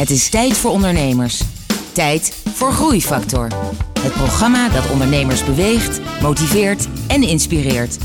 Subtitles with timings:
[0.00, 1.42] Het is tijd voor ondernemers.
[1.92, 3.48] Tijd voor Groeifactor.
[4.00, 7.98] Het programma dat ondernemers beweegt, motiveert en inspireert.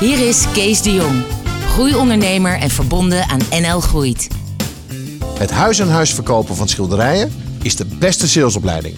[0.00, 1.22] Hier is Kees de Jong,
[1.68, 4.28] groeiondernemer en verbonden aan NL Groeit.
[5.38, 7.32] Het huis-aan-huis verkopen van schilderijen
[7.62, 8.96] is de beste salesopleiding.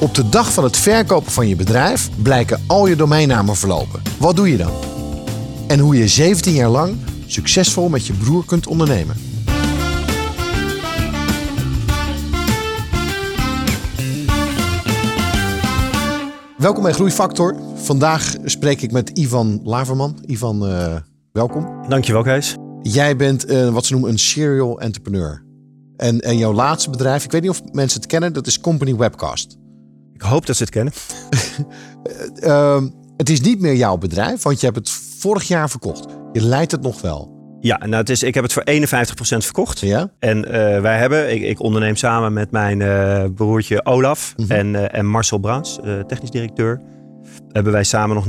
[0.00, 4.02] Op de dag van het verkopen van je bedrijf blijken al je domeinnamen verlopen.
[4.18, 4.72] Wat doe je dan?
[5.66, 6.96] En hoe je 17 jaar lang
[7.26, 9.25] succesvol met je broer kunt ondernemen.
[16.66, 17.56] Welkom bij Groeifactor.
[17.74, 20.18] Vandaag spreek ik met Ivan Laverman.
[20.24, 20.96] Ivan, uh,
[21.32, 21.88] welkom.
[21.88, 22.56] Dankjewel, Kees.
[22.82, 25.44] Jij bent uh, wat ze noemen een serial entrepreneur.
[25.96, 28.96] En, en jouw laatste bedrijf, ik weet niet of mensen het kennen, dat is Company
[28.96, 29.56] Webcast.
[30.12, 30.92] Ik hoop dat ze het kennen.
[32.42, 32.82] uh,
[33.16, 36.06] het is niet meer jouw bedrijf, want je hebt het vorig jaar verkocht.
[36.32, 37.35] Je leidt het nog wel.
[37.66, 38.68] Ja, nou het is, ik heb het voor 51%
[39.36, 39.80] verkocht.
[39.80, 40.10] Ja?
[40.18, 44.56] En uh, wij hebben, ik, ik, onderneem samen met mijn uh, broertje Olaf mm -hmm.
[44.56, 46.80] en, uh, en Marcel Brans, technisch directeur,
[47.52, 48.26] hebben wij samen nog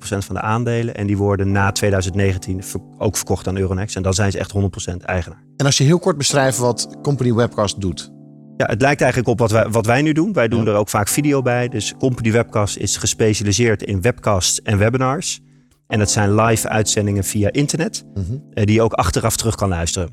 [0.00, 0.94] van de aandelen.
[0.94, 3.96] En die worden na 2019 ver, ook verkocht aan Euronext.
[3.96, 4.54] En dan zijn ze echt
[4.92, 5.42] 100% eigenaar.
[5.56, 8.12] En als je heel kort beschrijft wat Company Webcast doet.
[8.56, 10.32] Ja, het lijkt eigenlijk op wat wij, wat wij nu doen.
[10.32, 10.70] Wij doen ja.
[10.70, 11.68] er ook vaak video bij.
[11.68, 15.40] Dus Company Webcast is gespecialiseerd in webcasts en webinars.
[15.88, 18.42] En dat zijn live uitzendingen via internet, mm -hmm.
[18.54, 20.08] uh, die je ook achteraf terug kan luisteren.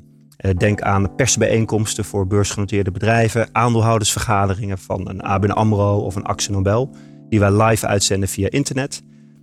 [0.45, 6.53] Uh, denk aan persbijeenkomsten voor beursgenoteerde bedrijven, aandeelhoudersvergaderingen van een ABN AMRO of een Axel
[6.53, 6.95] Nobel,
[7.29, 9.01] die wij live uitzenden via internet.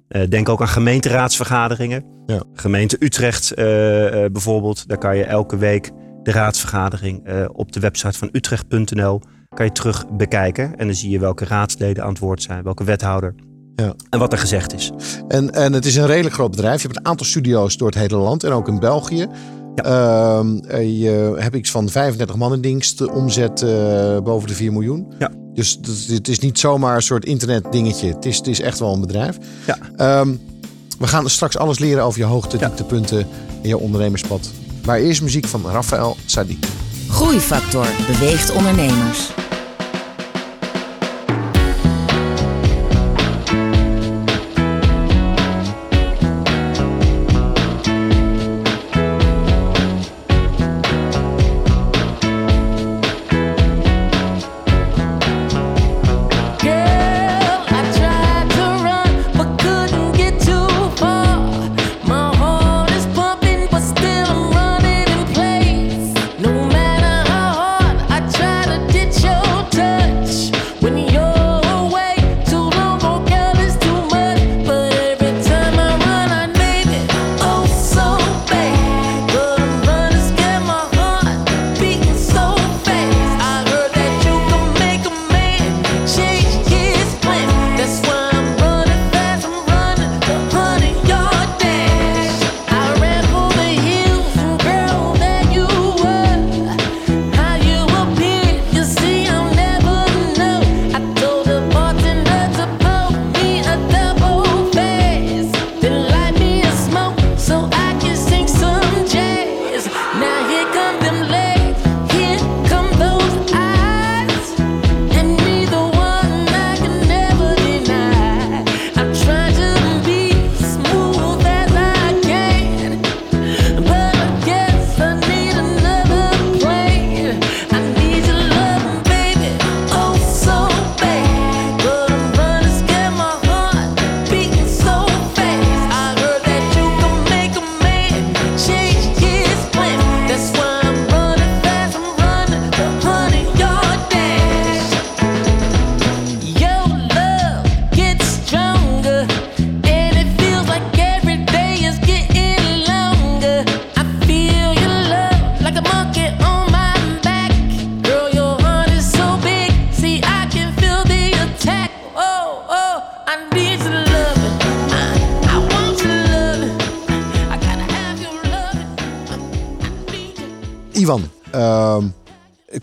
[0.09, 2.05] Uh, denk ook aan gemeenteraadsvergaderingen.
[2.27, 2.43] Ja.
[2.53, 3.55] Gemeente Utrecht
[4.33, 5.91] bijvoorbeeld, daar kan je elke week
[6.23, 9.21] de raadsvergadering op de website van utrecht.nl
[9.55, 10.77] kan je terug bekijken.
[10.77, 13.35] En dan zie je welke raadsleden aan het woord zijn, welke wethouder.
[13.83, 13.95] Ja.
[14.11, 14.91] En wat er gezegd is.
[15.29, 16.83] En, en het is een redelijk groot bedrijf.
[16.83, 19.27] Je hebt een aantal studio's door het hele land en ook in België.
[19.75, 20.43] Ja.
[20.43, 25.13] Uh, je hebt iets van 35 man in dienst, omzet uh, boven de 4 miljoen.
[25.19, 25.31] Ja.
[25.55, 28.09] Dus het is niet zomaar een soort internet dingetje.
[28.09, 29.39] Het is, het is echt wel een bedrijf.
[29.67, 30.21] Ja.
[30.21, 30.41] Um,
[30.99, 32.67] we gaan straks alles leren over je hoogte, ja.
[32.67, 33.27] dieptepunten
[33.63, 34.51] en je ondernemerspad.
[34.85, 36.59] Maar eerst muziek van Rafael Sadiq.
[37.09, 39.31] Groeifactor beweegt ondernemers.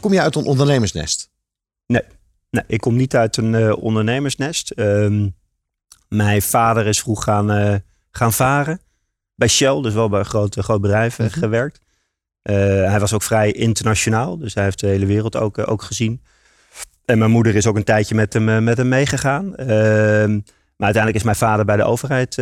[0.09, 1.29] Kom je uit een ondernemersnest?
[1.85, 2.01] Nee,
[2.49, 4.71] nee ik kom niet uit een uh, ondernemersnest.
[4.75, 5.25] Uh,
[6.07, 7.75] mijn vader is vroeg gaan, uh,
[8.11, 8.79] gaan varen.
[9.35, 11.33] Bij Shell, dus wel bij een groot, groot bedrijf mm -hmm.
[11.33, 11.79] gewerkt.
[12.41, 16.21] Eh, hij was ook vrij internationaal, dus hij heeft de hele wereld ook, ook gezien.
[17.05, 19.55] En mijn moeder is ook een tijdje met hem, met hem meegegaan.
[19.55, 20.31] Ehm,
[20.75, 22.35] maar uiteindelijk is mijn vader bij de overheid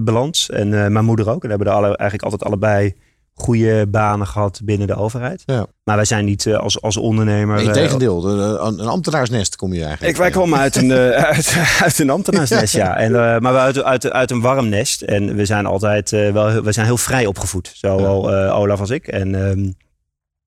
[0.00, 0.48] beland.
[0.50, 1.42] En mijn moeder ook.
[1.44, 2.94] En hebben er alle, eigenlijk altijd allebei
[3.34, 5.42] goede banen gehad binnen de overheid.
[5.46, 5.66] Ja.
[5.84, 7.56] Maar wij zijn niet eh, als, als ondernemer...
[7.56, 10.10] Nee, eh, tegendeel, de- de- een ambtenaarsnest kom je eigenlijk.
[10.12, 12.96] ik, wij uit een, eh, uit, uit een ambtenaarsnest, ja.
[12.96, 15.02] En, eh, maar we uit, uit, uit een warm nest.
[15.02, 17.72] En we zijn altijd wel heel- we zijn heel vrij opgevoed.
[17.74, 19.08] Zowel Olaf als ik.
[19.08, 19.70] En ehm,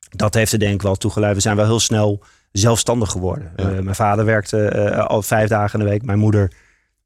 [0.09, 1.35] dat heeft er denk ik wel toegeleid.
[1.35, 3.51] We zijn wel heel snel zelfstandig geworden.
[3.55, 3.67] Ja.
[3.81, 6.03] Mijn vader werkte al vijf dagen in de week.
[6.03, 6.51] Mijn moeder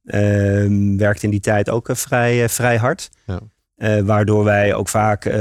[0.06, 3.10] ehm, werkte in die tijd ook vrij, vrij hard.
[3.26, 3.40] Ja.
[3.80, 5.40] Eh, waardoor wij ook vaak eh,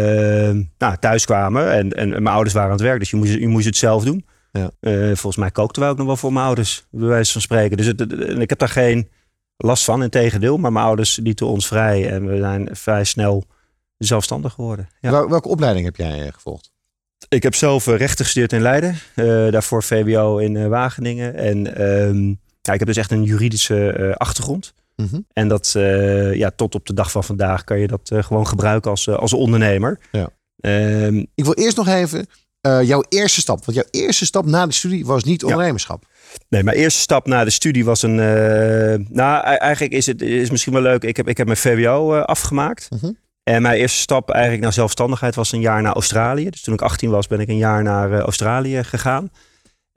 [0.78, 1.72] nou, thuis kwamen.
[1.72, 2.98] En, en mijn ouders waren aan het werk.
[2.98, 4.26] Dus je moest, je moest het zelf doen.
[4.52, 4.70] Ja.
[4.80, 6.86] Eh, volgens mij kookten wij ook nog wel voor mijn ouders.
[6.90, 7.76] Bij wijze van spreken.
[7.76, 9.08] Dus het, en ik heb daar geen
[9.56, 10.02] last van.
[10.02, 10.56] Integendeel.
[10.58, 12.10] Maar mijn ouders lieten ons vrij.
[12.10, 13.44] En we zijn vrij snel
[13.96, 14.88] zelfstandig geworden.
[15.00, 15.10] Ja.
[15.10, 16.70] Wel- welke opleiding heb jij gevolgd?
[17.28, 18.94] Ik heb zelf rechten gestudeerd in Leiden.
[19.50, 21.34] daarvoor VWO in Wageningen.
[21.34, 22.28] En ehm,
[22.62, 24.10] ja, ik heb dus echt een juridische eh,
[25.02, 25.20] Mhm.
[25.32, 28.46] En dat, eh, ja, tot op de dag van vandaag kan je dat eh, gewoon
[28.46, 29.98] gebruiken als, eh, als ondernemer.
[30.12, 30.28] Ja.
[30.60, 32.26] Ehm, Ik wil eerst nog even
[32.82, 33.64] jouw eerste stap.
[33.64, 36.04] Want jouw eerste stap na de studie was niet ondernemerschap.
[36.48, 38.14] nee, mijn eerste stap na de studie was een.
[38.14, 41.02] nou, e- eigenlijk is het is misschien wel leuk.
[41.02, 42.88] Ik heb, ik heb mijn VWO afgemaakt.
[42.90, 43.12] Mhm.
[43.42, 46.50] En mijn eerste stap eigenlijk naar zelfstandigheid was een jaar naar Australië.
[46.50, 49.30] Dus toen ik 18 was, ben ik een jaar naar Australië gegaan.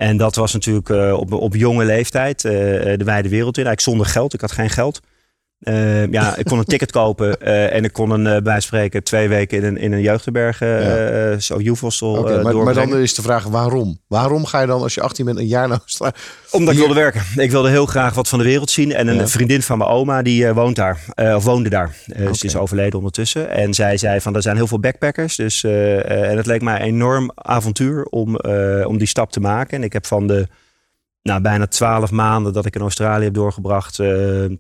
[0.01, 2.51] En dat was natuurlijk eh, op, op jonge leeftijd eh,
[2.98, 3.65] de wijde wereld in.
[3.65, 4.33] Eigenlijk zonder geld.
[4.33, 5.01] Ik had geen geld.
[5.61, 9.27] Eh, ja, ik kon een ticket kopen eh, en ik kon een, bij spreken twee
[9.27, 13.21] weken in een, in een jeugdherberg, eh, zo Oké, eh, maar, maar dan is de
[13.21, 13.99] vraag waarom?
[14.07, 16.13] Waarom ga je dan als je 18 bent een jaar naar Australië?
[16.51, 17.21] Omdat ik wilde werken.
[17.35, 18.93] Ik wilde heel graag wat van de wereld zien.
[18.93, 19.27] En een Ja.
[19.27, 20.99] vriendin van mijn oma, die woont daar.
[21.15, 21.95] of woonde daar.
[22.19, 22.33] Oké.
[22.33, 23.49] Ze is overleden ondertussen.
[23.49, 25.35] En zij zei van, er zijn heel veel backpackers.
[25.35, 28.35] Dus, en het leek mij een enorm avontuur om,
[28.85, 29.77] om die stap te maken.
[29.77, 30.47] En ik heb van de
[31.23, 33.99] nou, bijna twaalf maanden dat ik in Australië heb doorgebracht,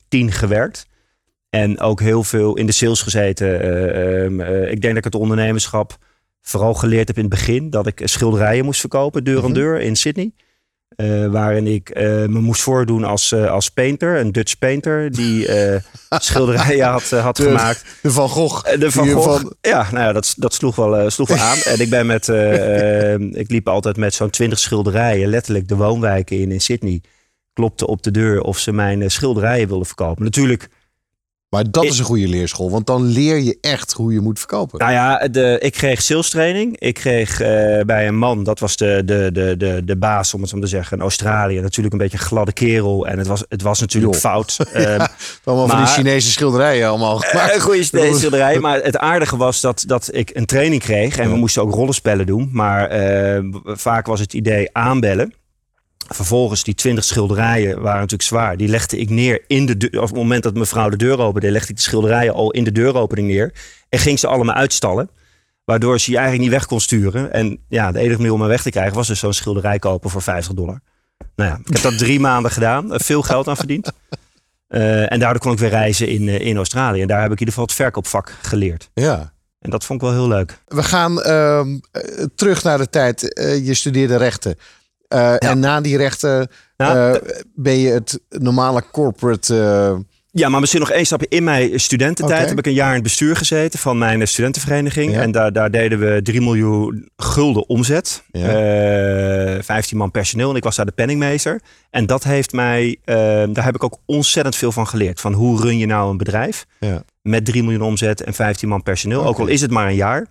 [0.07, 0.89] tien gewerkt.
[1.51, 3.61] En ook heel veel in de sales gezeten.
[3.61, 5.97] Eh, ehm, eh, ik denk dat ik het ondernemerschap
[6.41, 7.69] vooral geleerd heb in het begin.
[7.69, 9.53] Dat ik schilderijen moest verkopen, deur aan Mhm.
[9.53, 10.31] deur in Sydney.
[10.95, 15.47] Eh, waarin ik me moest voordoen als, als painter, een Dutch painter, die
[16.09, 17.85] schilderijen had, had De- gemaakt.
[18.01, 18.79] De Van Gogh.
[18.79, 19.31] De Van Gogh.
[19.39, 21.57] van- Ja, nou ja, dat, dat sloeg wel, sloeg wel aan.
[21.73, 25.75] En ik ben met, eh, eh, ik liep altijd met zo'n twintig schilderijen, letterlijk de
[25.75, 27.01] woonwijken in in Sydney.
[27.53, 30.23] Klopte op de deur of ze mijn schilderijen wilden verkopen.
[30.23, 30.69] Natuurlijk,
[31.51, 32.71] Maar dat is een goede leerschool.
[32.71, 34.79] Want dan leer je echt hoe je moet verkopen.
[34.79, 36.79] nou ja, de, ik kreeg sales training.
[36.79, 40.41] Ik kreeg eh, bij een man, dat was de, de, de, de, de baas, om
[40.41, 41.59] het zo te zeggen, in Australië.
[41.61, 43.07] Natuurlijk een beetje een gladde kerel.
[43.07, 44.21] En het was, het was natuurlijk Joh.
[44.21, 44.57] fout.
[44.73, 45.05] Ehm,
[45.43, 47.55] Allemaal van die Chinese schilderijen allemaal gemaakt.
[47.55, 48.59] Een goede ste- schilderij.
[48.59, 51.17] Maar het aardige was dat, dat ik een training kreeg.
[51.17, 51.39] En we Ja.
[51.39, 52.49] moesten ook rollenspellen doen.
[52.51, 55.33] Maar eh, vaak was het idee aanbellen.
[56.07, 58.57] Vervolgens die twintig schilderijen waren natuurlijk zwaar.
[58.57, 60.01] Die legde ik neer in de deur.
[60.01, 62.71] Op het moment dat mevrouw de deur opende, legde ik de schilderijen al in de
[62.71, 63.53] deuropening neer.
[63.89, 65.09] En ging ze allemaal uitstallen.
[65.65, 67.33] Waardoor ze je eigenlijk niet weg kon sturen.
[67.33, 70.09] En ja, de enige manier om me weg te krijgen was dus zo'n schilderij kopen
[70.09, 70.81] voor 50 dollar.
[71.35, 72.93] Nou ja, ik heb dat drie maanden gedaan.
[72.93, 73.91] eh, Veel geld aan verdiend.
[74.71, 77.01] Eh, en daardoor kon ik weer reizen in, eh, in Australië.
[77.01, 78.89] En daar heb ik in ieder geval het verkoopvak geleerd.
[78.93, 79.33] Ja.
[79.59, 80.57] En dat vond ik wel heel leuk.
[80.67, 83.21] We gaan ehm, eh, terug naar de tijd.
[83.63, 84.55] je studeerde rechten.
[85.11, 86.47] Eh, En na die rechten
[86.77, 87.13] eh,
[87.55, 89.59] ben je het normale corporate...
[89.61, 89.99] eh,
[90.31, 91.27] Ja, maar misschien nog één stapje.
[91.29, 95.11] In mijn studententijd heb ik een jaar in het bestuur gezeten van mijn studentenvereniging.
[95.11, 95.21] Ja.
[95.21, 98.23] En daar, daar deden we 3 miljoen gulden omzet.
[98.31, 98.47] Ja.
[99.55, 101.61] Eh, 15 man personeel en ik was daar de penningmeester.
[101.89, 105.19] En dat heeft mij, daar heb ik ook ontzettend veel van geleerd.
[105.19, 107.03] Van hoe run je nou een bedrijf ja.
[107.21, 109.25] met 3 miljoen omzet en 15 man personeel.
[109.25, 110.27] Ook al is het maar een jaar.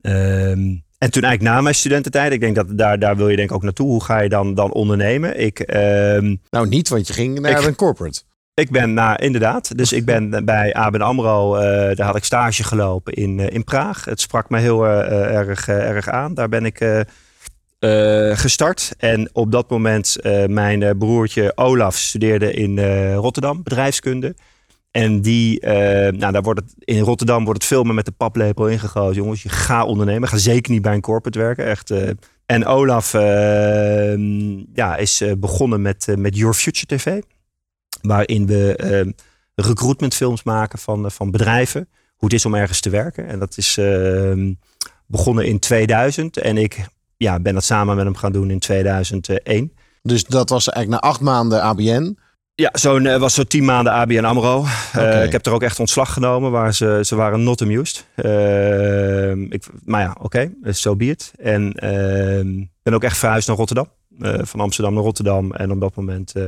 [0.00, 3.48] Ehm, en toen eigenlijk na mijn studententijd, ik denk dat daar, daar wil je denk
[3.48, 3.86] ik ook naartoe.
[3.88, 5.40] Hoe ga je dan, dan ondernemen?
[5.40, 8.22] Ik, ehm, Nou, niet, want je ging naar Ik- een corporate.
[8.54, 12.64] ik ben naar, inderdaad, dus ik ben bij ABN AMRO, eh, daar had ik stage
[12.64, 14.04] gelopen in, eh, in Praag.
[14.04, 16.34] Het sprak me heel eh, erg, erg aan.
[16.34, 17.04] Daar ben ik
[18.32, 18.92] gestart.
[18.98, 22.78] En op dat moment, mijn broertje Olaf studeerde in
[23.14, 24.34] Rotterdam, bedrijfskunde.
[24.94, 28.68] En die, eh, nou, daar wordt het, in Rotterdam wordt het meer met de paplepel
[28.68, 29.14] ingegooid.
[29.14, 30.28] Jongens, je gaat ondernemen.
[30.28, 31.64] Ga zeker niet bij een corporate werken.
[31.64, 31.90] Echt.
[31.90, 32.10] eh.
[32.46, 34.16] En Olaf eh,
[34.74, 37.22] ja, is begonnen met, met Your Future TV
[38.02, 39.14] waarin we
[39.54, 41.88] recruitmentfilms maken van, van bedrijven.
[42.16, 43.26] Hoe het is om ergens te werken.
[43.26, 43.80] En dat is
[45.06, 46.36] begonnen in 2000.
[46.36, 46.86] En ik
[47.16, 49.72] ja, ben dat samen met hem gaan doen in 2001.
[50.02, 52.16] Dus dat was eigenlijk na acht maanden ABN.
[52.56, 54.64] Ja, zo'n eh, was zo tien maanden ABN AMRO.
[54.92, 56.50] Eh, ik heb er ook echt ontslag genomen.
[56.50, 58.06] Waar ze, ze waren not amused.
[58.14, 61.32] Eh, ik, maar ja, oké, so so be it.
[61.38, 63.88] En eh, ben ook echt verhuisd naar Rotterdam.
[64.20, 65.52] Eh, van Amsterdam naar Rotterdam.
[65.52, 66.44] En op dat moment eh,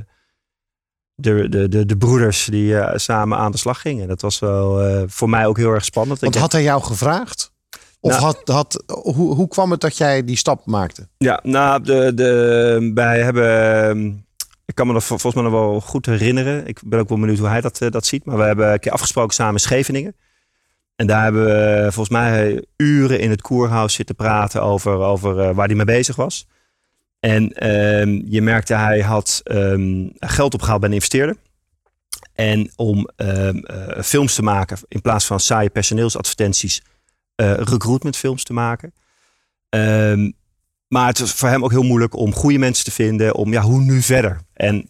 [1.14, 4.08] de, de, de, de broeders die eh, samen aan de slag gingen.
[4.08, 6.20] Dat was wel eh, voor mij ook heel erg spannend.
[6.20, 7.52] Denk- had hij jou gevraagd?
[8.00, 11.08] Of Nou- had, had, hoe, hoe kwam het dat jij die stap maakte?
[11.18, 14.25] Ja, nou, de, de, wij hebben.
[14.66, 16.66] Ik kan me dat vol- volgens mij nog wel goed herinneren.
[16.66, 18.24] Ik ben ook wel benieuwd hoe hij dat, eh, dat ziet.
[18.24, 20.16] Maar we hebben een keer afgesproken samen in Scheveningen.
[20.96, 25.54] En daar hebben we volgens mij uren in het koerhuis zitten praten over, over eh,
[25.54, 26.46] waar hij mee bezig was.
[27.20, 31.36] En ehm, je merkte, hij had ehm, geld opgehaald bij een investeerder.
[32.34, 36.82] En om ehm, eh, films te maken, in plaats van saaie personeelsadvertenties,
[37.34, 38.92] eh recruitmentfilms te maken.
[40.88, 43.34] Maar het was voor hem ook heel moeilijk om goede mensen te vinden.
[43.34, 44.40] Om ja, hoe nu verder?
[44.52, 44.88] En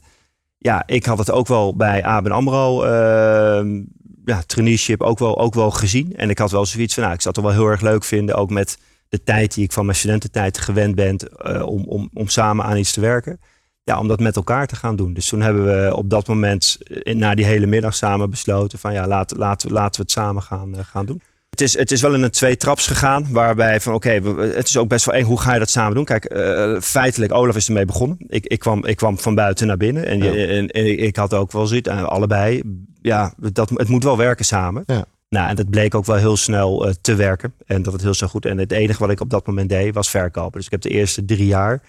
[0.59, 3.83] ja, ik had het ook wel bij ABN AMRO, ehm
[4.27, 6.17] ja, traineeship ook wel, ook wel gezien.
[6.17, 8.35] En ik had wel zoiets van, nou, ik zou het wel heel erg leuk vinden.
[8.35, 12.29] Ook met de tijd die ik van mijn studententijd gewend ben eh, om, om, om
[12.29, 13.41] samen aan iets te werken.
[13.83, 15.15] Ja, om dat met elkaar te gaan doen.
[15.15, 18.93] Dus toen hebben we op dat moment, eh, na die hele middag samen besloten van
[18.93, 21.23] ja, laat, laten, laten we het samen gaan, eh, gaan doen.
[21.57, 24.11] Het is, het is wel in een twee traps gegaan, waarbij van oké,
[24.41, 26.05] het is ook best wel eng, hoe ga je dat samen doen?
[26.05, 28.17] Kijk, eh, feitelijk, Olaf is ermee begonnen.
[28.29, 31.35] Ik, ik, kwam, ik kwam van buiten naar binnen en, je- en, en ik had
[31.35, 32.63] ook wel zoiets, eh, allebei,
[33.03, 34.83] ja, dat, het moet wel werken samen.
[34.87, 35.05] Ja.
[35.29, 38.15] Nou, en dat bleek ook wel heel snel eh, te werken en dat het heel
[38.15, 38.47] snel goed.
[38.47, 40.57] En het enige wat ik op dat moment deed, was verkopen.
[40.57, 41.83] Dus ik heb de eerste drie jaar,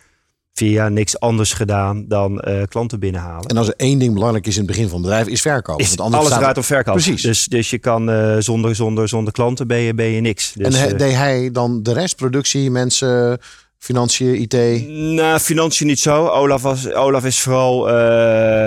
[0.58, 3.46] vier jaar, niks anders gedaan dan eh, klanten binnenhalen.
[3.50, 5.84] En als er één ding belangrijk is in het begin van het bedrijf, is verkopen.
[5.84, 6.94] Is Want anders alles draait om verkoop.
[6.94, 7.22] Precies.
[7.22, 10.54] Dus, dus je kan eh, zonder, zonder, zonder klanten ben je, ben je niks.
[10.54, 12.16] Dus, en eh, deed hij dan de rest?
[12.16, 13.40] Productie, mensen,
[13.78, 14.88] financiën, IT?
[14.90, 16.28] Nou, financiën niet zo.
[16.28, 17.88] Olaf, was, Olaf is vooral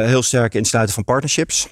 [0.06, 1.68] heel sterk in het sluiten van partnerships.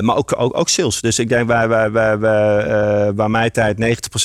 [0.00, 1.00] Maar ook, ook, ook sales.
[1.00, 3.76] Dus ik denk waar, waar, waar, waar, waar mijn tijd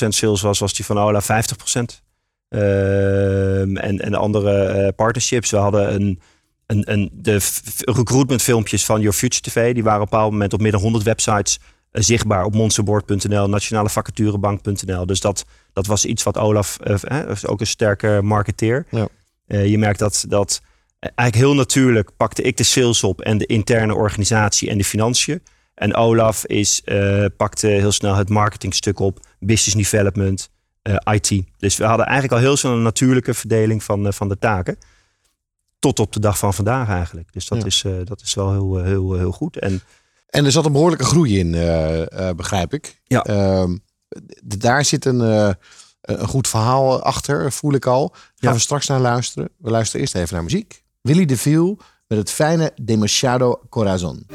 [0.04, 2.11] 90% sales was, was die van Olaf 50%.
[2.52, 5.50] Ehm, en, en de andere eh, partnerships.
[5.50, 6.20] We hadden een,
[6.66, 7.40] een, een, de
[7.76, 9.74] recruitment filmpjes van Your Future TV.
[9.74, 11.58] Die waren op een bepaald moment op meer dan 100 websites
[11.90, 12.44] eh, zichtbaar.
[12.44, 15.06] Op monsterboard.nl, nationalevacaturebank.nl.
[15.06, 18.86] Dus dat, dat was iets wat Olaf, eh, is ook een sterke marketeer.
[18.90, 19.08] Ja.
[19.46, 20.60] Je merkt dat, dat
[20.98, 25.42] eigenlijk heel natuurlijk pakte ik de sales op en de interne organisatie en de financiën.
[25.74, 26.82] En Olaf is,
[27.36, 30.50] pakte heel snel het marketingstuk op, business development,
[31.12, 31.42] IT.
[31.58, 34.76] Dus we hadden eigenlijk al heel snel een natuurlijke verdeling van, eh, van de taken.
[35.78, 37.32] Tot op de dag van vandaag eigenlijk.
[37.32, 37.64] Dus dat, Ja.
[37.66, 39.58] is, eh, dat is wel heel, eh, heel, heel goed.
[39.58, 39.80] En
[40.32, 43.00] En er zat een behoorlijke groei in, eh, eh, begrijp ik.
[43.04, 43.22] Ja.
[43.24, 43.76] Ehm,
[44.44, 45.50] daar zit een, eh,
[46.00, 48.08] een goed verhaal achter, voel ik al.
[48.12, 48.52] Gaan Ja.
[48.52, 49.48] we straks naar luisteren.
[49.58, 50.82] We luisteren eerst even naar muziek.
[51.00, 54.26] Willy de Viel met het fijne Demasiado Corazon.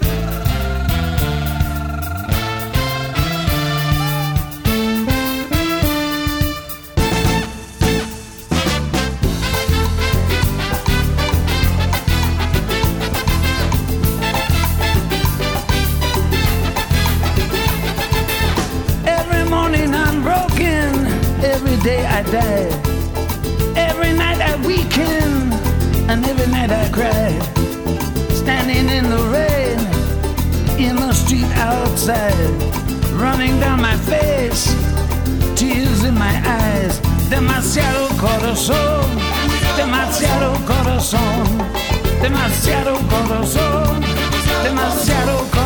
[37.58, 39.02] Demasiado corazón,
[39.76, 41.58] demasiado corazón,
[42.22, 44.00] demasiado corazón,
[44.64, 45.57] demasiado corazón.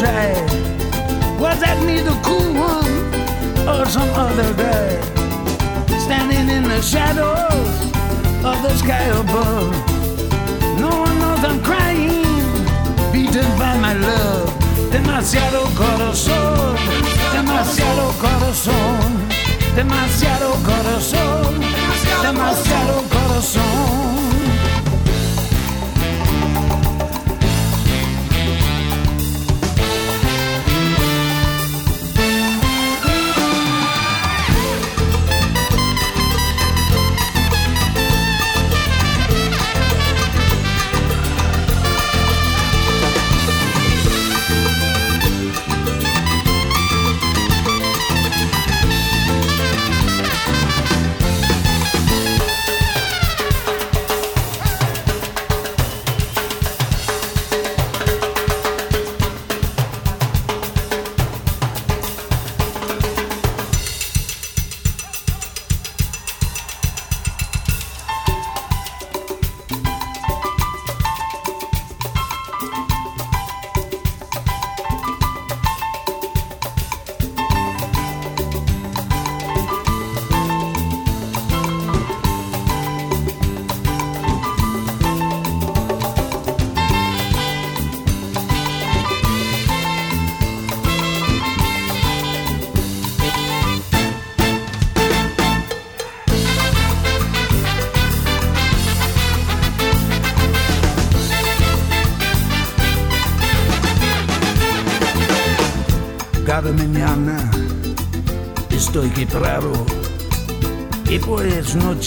[0.00, 0.32] Try.
[1.38, 2.94] Was that me, the cool one,
[3.68, 4.88] or some other guy?
[6.06, 7.72] Standing in the shadows
[8.50, 9.72] of the sky above.
[10.80, 12.24] No one knows I'm crying,
[13.12, 14.48] beaten by my love.
[14.90, 16.76] Demasiado corazón,
[17.36, 19.06] demasiado corazón,
[19.76, 21.60] demasiado corazón,
[22.22, 24.39] demasiado corazón.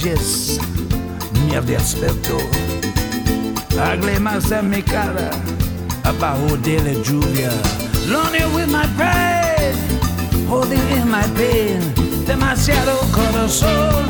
[0.03, 0.59] Noches
[1.47, 2.37] me desperto.
[3.75, 5.31] Lágrimas en mi cara
[6.03, 7.51] abajo de la lluvia.
[8.07, 9.75] Lonely with my pride,
[10.47, 11.79] holding in my pain.
[12.25, 14.05] Demasiado corazón,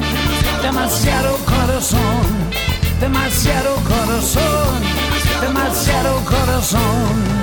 [0.61, 2.25] demasiado corazón,
[2.99, 4.81] demasiado corazón,
[5.41, 7.42] demasiado corazón.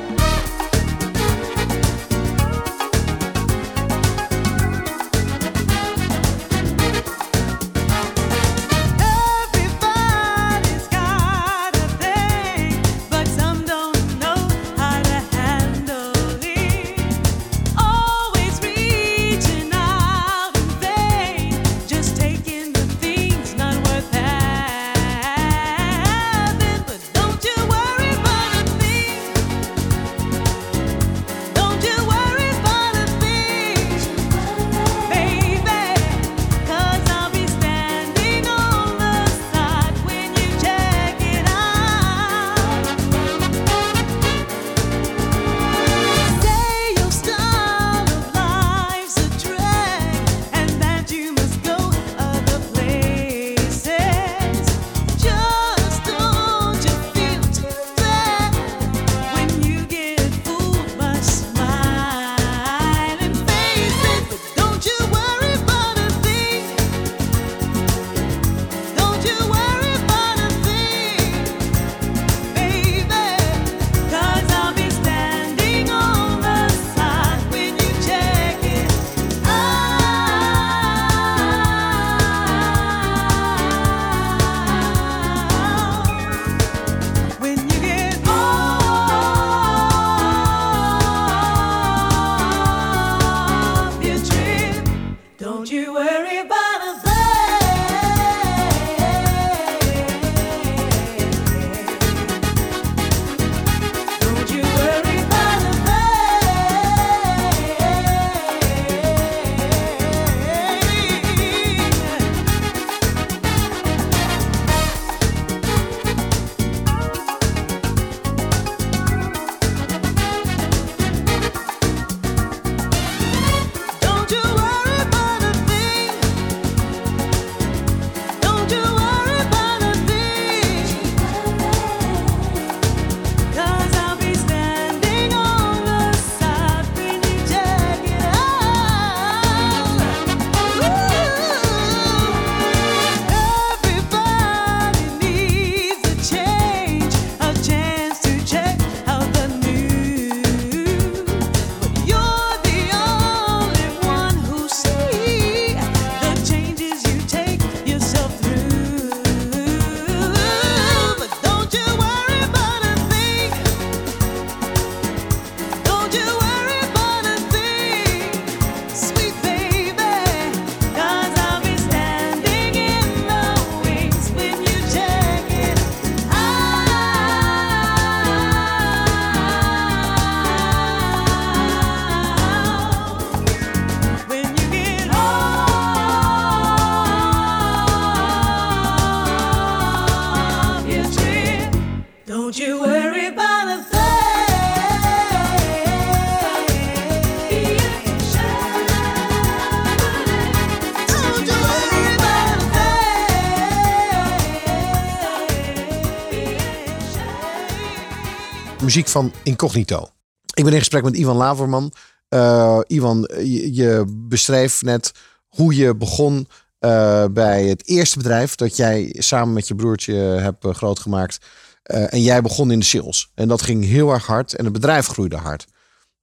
[208.91, 210.09] Muziek van Incognito.
[210.53, 211.93] Ik ben in gesprek met Ivan Laverman.
[212.29, 215.11] Eh, Ivan, je, je net
[215.47, 216.47] hoe je begon
[216.79, 221.39] eh, bij het eerste bedrijf dat jij samen met je broertje hebt eh, grootgemaakt.
[221.83, 223.31] En jij begon in de sales.
[223.35, 225.65] En dat ging heel erg hard en het bedrijf groeide hard.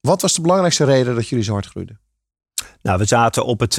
[0.01, 1.99] Wat was de belangrijkste reden dat jullie zo hard groeiden?
[2.81, 3.75] Nou, we zaten op het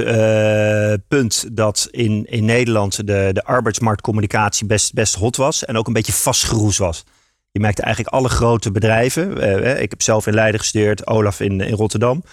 [1.09, 5.65] punt dat in, in Nederland de, de arbeidsmarktcommunicatie best, best hot was.
[5.65, 7.05] En ook een beetje vastgeroes was.
[7.53, 9.41] Je merkte eigenlijk alle grote bedrijven.
[9.41, 12.25] eh, ik heb zelf in Leiden gestudeerd, Olaf in, in Rotterdam.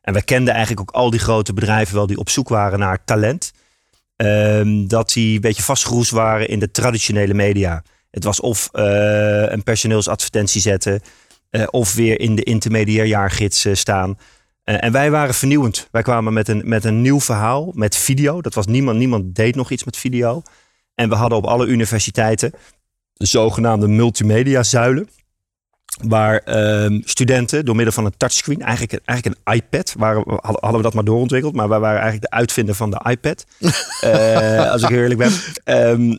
[0.00, 3.04] En wij kenden eigenlijk ook al die grote bedrijven wel die op zoek waren naar
[3.04, 3.52] talent.
[4.16, 7.82] Ehm, dat die een beetje vastgeroest waren in de traditionele media.
[8.10, 8.84] Het was of eh,
[9.50, 11.00] een personeelsadvertentie zetten,
[11.50, 14.18] eh, of weer in de intermediairjaargids eh, staan.
[14.64, 15.88] Eh, en wij waren vernieuwend.
[15.90, 18.40] Wij kwamen met een, met een nieuw verhaal, met video.
[18.40, 20.42] Dat was niemand, niemand deed nog iets met video.
[20.94, 22.52] En we hadden op alle universiteiten
[23.22, 25.08] de zogenaamde multimedia zuilen.
[26.02, 30.76] Waar ehm, studenten door middel van een touchscreen, eigenlijk, een- eigenlijk een iPad, waren, hadden
[30.76, 33.44] we dat maar doorontwikkeld, maar wij waren eigenlijk de uitvinder van de iPad.
[34.00, 35.32] Eh, als ik eerlijk ben.
[35.64, 36.16] Ehm,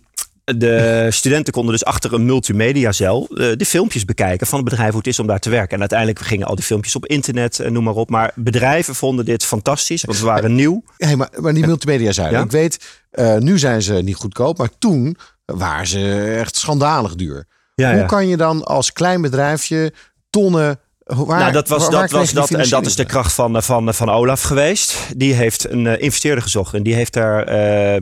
[0.57, 4.97] de studenten konden dus achter een multimediazuil eh, de filmpjes bekijken van het bedrijf hoe
[4.97, 5.73] het is om daar te werken.
[5.73, 8.09] En uiteindelijk gingen al die filmpjes op internet en noem maar op.
[8.09, 10.83] Maar bedrijven vonden dit fantastisch, want we waren nieuw.
[10.97, 12.31] Hey, maar, maar die multimedia zijn.
[12.31, 12.41] Ja?
[12.43, 17.47] Ik weet, eh, nu zijn ze niet goedkoop, maar toen waren ze echt schandalig duur.
[17.75, 19.93] Ja, Hoe kan je dan als klein bedrijfje
[20.29, 20.79] tonnen...
[21.03, 23.55] Waar, nou, dat was, waar- waar dat, was dat, en dat is de kracht van,
[23.55, 24.97] eh, van, van Olaf geweest.
[25.17, 28.01] Die heeft een eh, investeerder gezocht en die heeft daar, eh,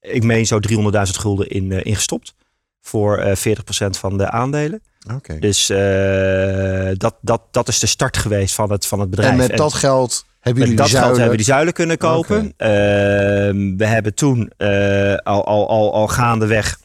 [0.00, 2.34] ik meen zo 300.000 gulden in, eh, in gestopt.
[2.80, 4.82] Voor eh 40% van de aandelen.
[5.14, 5.38] Oké.
[5.38, 9.32] Dus eh, dat, dat, dat is de start geweest van het, van het bedrijf.
[9.32, 11.98] En met dat geld hebben jullie Met dat die geld hebben we die zuilen kunnen
[11.98, 12.52] kopen.
[12.56, 16.78] Ehm, we hebben toen eh, al, al, al, al gaandeweg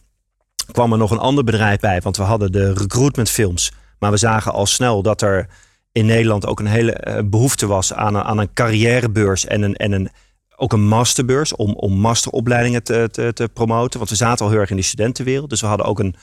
[0.72, 2.02] kwam er nog een ander bedrijf bij.
[2.02, 3.72] Want we hadden de recruitment films.
[4.00, 5.48] Maar we zagen al snel dat er
[5.92, 9.76] in Nederland ook een hele eh, behoefte was aan een, aan een carrièrebeurs en een,
[9.76, 10.10] en een,
[10.56, 13.98] ook een masterbeurs om, om masteropleidingen te, te, te promoten.
[14.00, 15.50] Want we zaten al heel erg in de studentenwereld.
[15.50, 16.16] Dus we hadden ook een,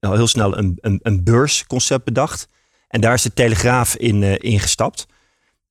[0.00, 2.48] al heel snel een, een, een beursconcept bedacht.
[2.88, 5.06] En daar is de Telegraaf in, eh, ingestapt.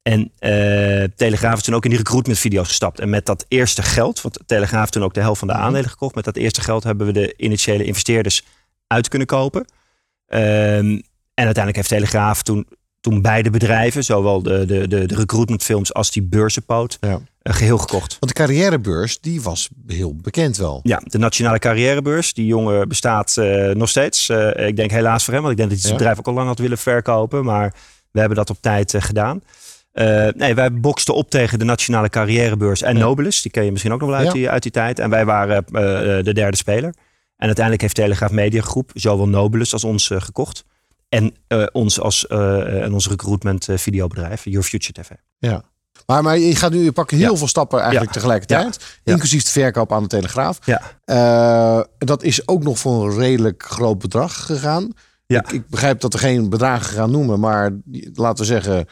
[0.02, 3.00] En eh, Telegraaf is toen ook in die recruitment video's gestapt.
[3.00, 5.90] En met dat eerste geld, want Telegraaf heeft toen ook de helft van de aandelen
[5.90, 6.16] gekocht.
[6.16, 8.44] Met dat eerste geld hebben we de initiële investeerders
[8.88, 9.66] uit kunnen kopen.
[10.28, 11.00] Ehm,
[11.34, 12.68] en uiteindelijk heeft Telegraaf toen,
[13.02, 17.20] toen beide bedrijven, zowel de, de, de, de recruitmentfilms als die beurzenpoot, Ja.
[17.44, 18.18] geheel gekocht.
[18.20, 20.80] Want de carrièrebeurs, die was heel bekend wel.
[20.84, 22.34] Ja, de Nationale Carrièrebeurs.
[22.34, 24.30] Die jongen bestaat eh, nog steeds.
[24.30, 25.98] Eh, ik denk helaas voor hem, want ik denk dat hij zijn Ja.
[25.98, 27.44] bedrijf ook al lang had willen verkopen.
[27.46, 27.74] Maar
[28.12, 29.42] we hebben dat op tijd gedaan.
[29.92, 33.00] Eh, nee, wij boksten op tegen de Nationale Carrièrebeurs en Ja.
[33.04, 33.42] Nobelus.
[33.42, 34.34] Die ken je misschien ook nog wel uit, Ja.
[34.34, 35.00] die, uit die tijd.
[35.00, 35.72] En wij waren eh,
[36.24, 36.94] de derde speler.
[37.38, 40.64] En uiteindelijk heeft Telegraaf Media Groep zowel Nobelus als ons eh, gekocht.
[41.10, 45.10] En eh, ons als eh, en ons recruitment eh, videobedrijf, Your Future TV.
[45.38, 45.62] Ja.
[46.06, 47.36] Maar, maar je gaat nu, je pakt heel Ja.
[47.38, 49.00] veel stappen eigenlijk tegelijkertijd.
[49.04, 50.60] Inclusief de verkoop aan de Telegraaf.
[50.66, 50.82] Ja.
[51.06, 54.92] Eh, dat is ook nog voor een redelijk groot bedrag gegaan.
[55.26, 55.40] Ja.
[55.40, 57.72] Ik, ik begrijp dat er geen bedragen gaan noemen, maar
[58.14, 58.88] laten we zeggen,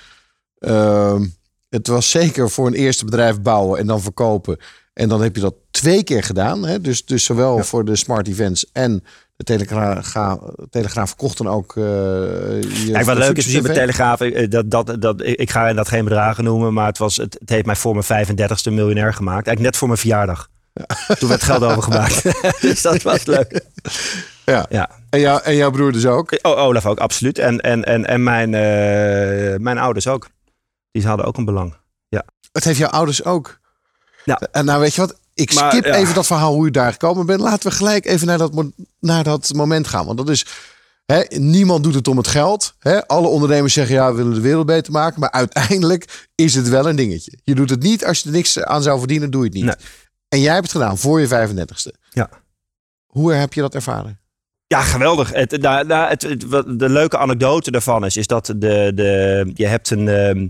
[0.59, 1.25] ehm,
[1.69, 4.57] het was zeker voor een eerste bedrijf bouwen en dan verkopen.
[4.93, 6.65] En dan heb je dat twee keer gedaan.
[6.65, 6.81] Hè?
[6.81, 7.63] Dus, dus zowel Ja.
[7.63, 9.03] voor de smart events en
[9.35, 10.37] de Telegraaf,
[10.69, 11.75] Telegraaf kocht dan ook.
[11.77, 13.73] eh je Kijk, wat leuk is bij TV.
[13.73, 17.35] Telegraaf, eh, dat, dat, dat, ik ga dat geen bedragen noemen, maar het, was, het,
[17.39, 19.47] het heeft mij voor mijn 35ste miljonair gemaakt.
[19.47, 20.49] Eigenlijk net voor mijn verjaardag.
[21.19, 22.21] Toen werd geld overgemaakt.
[22.61, 23.61] dus dat was leuk.
[24.45, 24.65] Ja.
[24.69, 24.89] Ja.
[25.09, 26.39] En, jou, en jouw broer dus ook.
[26.41, 27.39] O- Olaf ook, absoluut.
[27.39, 30.27] En, en, en, en mijn, eh, mijn ouders ook.
[30.99, 31.75] Die hadden ook een belang.
[32.51, 33.59] Het heeft jouw ouders ook.
[34.25, 34.39] Ja.
[34.51, 35.93] En nou weet je wat, ik Maar, skip ja.
[35.95, 37.39] even dat verhaal hoe je daar gekomen bent.
[37.39, 38.65] Laten we gelijk even naar dat,
[38.99, 40.05] naar dat moment gaan.
[40.05, 40.45] Want dat is,
[41.05, 42.73] hè, niemand doet het om het geld.
[42.79, 43.07] Hè.
[43.07, 45.19] Alle ondernemers zeggen ja, we willen de wereld beter maken.
[45.19, 47.37] Maar uiteindelijk is het wel een dingetje.
[47.43, 49.65] Je doet het niet als je er niks aan zou verdienen, doe je het niet.
[49.65, 49.75] Nee.
[50.29, 51.99] En jij hebt het gedaan voor je 35ste.
[52.09, 52.29] Ja.
[53.05, 54.19] Hoe heb je dat ervaren?
[54.67, 55.33] Ja, geweldig.
[55.33, 59.51] Het, nou, nou, het, het- wat de leuke anekdote daarvan is, is dat de, de,
[59.53, 60.47] je hebt een, ehm,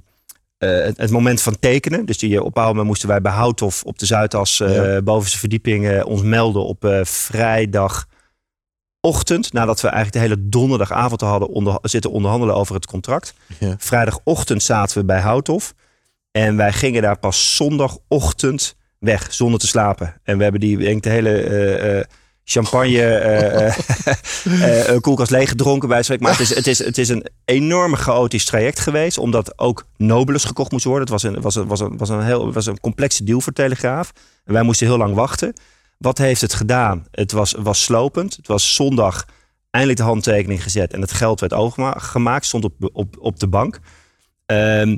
[0.57, 2.05] eh, het, het moment van tekenen.
[2.05, 5.01] Dus die, op een bepaald moment moesten wij bij Houthof op de Zuidas eh Ja.
[5.01, 9.53] bovenste verdieping eh, ons melden op eh, vrijdagochtend.
[9.53, 13.33] Nadat we eigenlijk de hele donderdagavond hadden onder, zitten onderhandelen over het contract.
[13.59, 13.75] Ja.
[13.77, 15.73] Vrijdagochtend zaten we bij Houthof.
[16.31, 20.21] En wij gingen daar pas zondagochtend weg, zonder te slapen.
[20.23, 22.05] En we hebben die, ik denk, de hele eh, eh,
[22.49, 27.25] champagne eh, eh, koelkast leeg gedronken bij Maar het is, het, is, het is een
[27.45, 29.17] enorm chaotisch traject geweest.
[29.17, 31.03] Omdat ook Nobelus gekocht moest worden.
[31.03, 33.53] Het was een, was een, was een, was een, heel, was een complexe deal voor
[33.53, 34.11] Telegraaf.
[34.43, 35.53] Wij moesten heel lang wachten.
[35.97, 37.05] Wat heeft het gedaan?
[37.11, 38.35] Het was, was slopend.
[38.35, 39.25] Het was zondag
[39.69, 40.93] eindelijk de handtekening gezet.
[40.93, 42.45] En het geld werd overgemaakt.
[42.45, 43.79] Stond op, op, op de bank.
[44.45, 44.97] Ehm,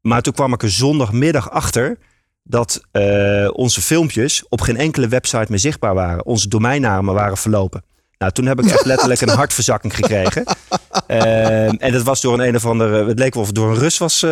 [0.00, 1.98] maar toen kwam ik er zondagmiddag achter
[2.48, 6.26] dat eh, onze filmpjes op geen enkele website meer zichtbaar waren.
[6.26, 7.84] Onze domeinnamen waren verlopen.
[8.18, 10.44] Nou, toen heb ik echt letterlijk een hartverzakking gekregen.
[11.06, 13.08] Ehm, en dat was door een een of andere...
[13.08, 14.22] Het leek wel of het door een Rus was...
[14.22, 14.30] eh,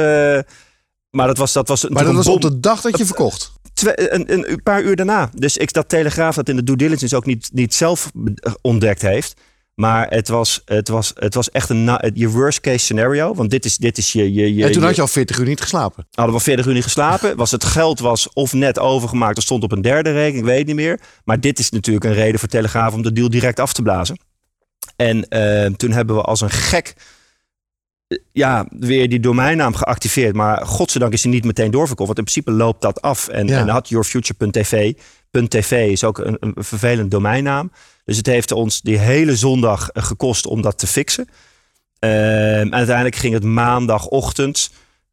[1.11, 3.53] maar dat was, dat was Maar dat was op de dag dat je verkocht.
[3.75, 5.31] Twee- een, een, een paar uur daarna.
[5.35, 8.11] Dus ik dat Telegraaf dat in de due diligence ook niet, niet zelf
[8.61, 9.41] ontdekt heeft.
[9.77, 13.35] Maar het was, het was, het was echt een je worst case scenario.
[13.35, 15.39] Want dit is, dit is je, je, je, En toen je- had je al 40
[15.39, 16.07] uur niet geslapen.
[16.15, 17.37] hadden we 40 uur niet geslapen.
[17.37, 20.39] Was het geld was of net overgemaakt of stond op een derde rekening.
[20.39, 21.01] Ik weet niet meer.
[21.25, 24.19] Maar dit is natuurlijk een reden voor Telegraaf om de deal direct af te blazen.
[24.97, 26.95] En eh, toen hebben we als een gek
[28.09, 30.35] eh, ja, weer die domeinnaam geactiveerd.
[30.35, 32.07] Maar godzijdank is die niet meteen doorverkocht.
[32.07, 33.29] Want in principe loopt dat af.
[33.29, 33.59] En, Ja.
[33.59, 34.93] en had yourfuture.tv.
[35.49, 37.73] .tv is ook een, een vervelend domeinnaam.
[38.05, 41.29] Dus het heeft ons die hele zondag eh, gekost om dat te fixen.
[41.99, 44.71] Ehm, en uiteindelijk ging het maandagochtend,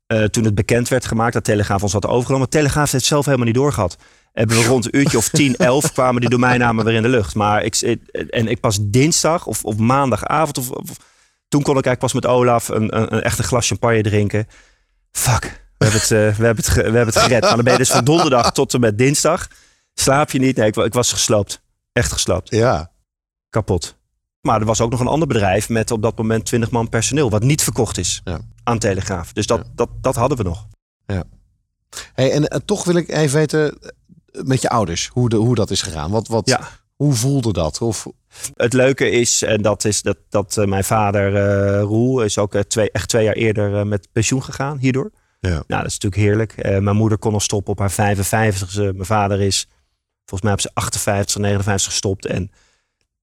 [0.08, 2.50] eh, toen het bekend werd gemaakt dat Telegraaf ons had overgenomen.
[2.50, 3.98] Telegraaf heeft het zelf helemaal niet doorgehad.
[4.34, 7.36] Hebben we rond een uurtje of 10, 11 kwamen die domeinnamen weer in de lucht.
[7.36, 10.98] Maar ik, ik- en ik pas dinsdag of, of maandagavond, of, of-
[11.48, 14.48] toen kon ik eigenlijk pas met Olaf een, een, een echte glas champagne drinken.
[15.12, 15.42] Fuck,
[15.78, 17.42] we hebben het, eh, we hebben het, we hebben het gered.
[17.42, 19.48] Maar dan ben je dus van donderdag tot en met dinsdag.
[19.94, 20.56] Slaap je niet?
[20.56, 21.62] Nee, ik, wa- ik was gesloopt.
[21.94, 22.92] Echt gesloopt Ja.
[23.50, 23.96] kapot.
[24.42, 27.30] Maar er was ook nog een ander bedrijf met op dat moment 20 man personeel,
[27.30, 28.40] wat niet verkocht is Ja.
[28.64, 29.34] aan Telegraaf.
[29.34, 30.66] Dus dat, dat, dat hadden we nog.
[32.14, 33.90] Hey, en eh, toch wil ik even weten eh,
[34.44, 36.12] met je ouders hoe, de, hoe dat is gegaan.
[36.12, 36.62] Wat, wat, Ja.
[36.96, 37.82] Hoe voelde dat?
[37.82, 38.08] Of,
[38.56, 42.56] Het leuke is, en dat is dat, dat eh, mijn vader eh Roel is ook
[42.58, 45.12] twee, echt twee jaar eerder met pensioen gegaan hierdoor.
[45.40, 45.50] ja.
[45.50, 46.82] Nou, dat is natuurlijk heerlijk.
[46.82, 48.74] Mijn moeder kon al stoppen op haar 55ste.
[48.76, 49.68] Mijn vader is
[50.26, 52.26] volgens mij op zijn 58, 59 gestopt.
[52.26, 52.52] En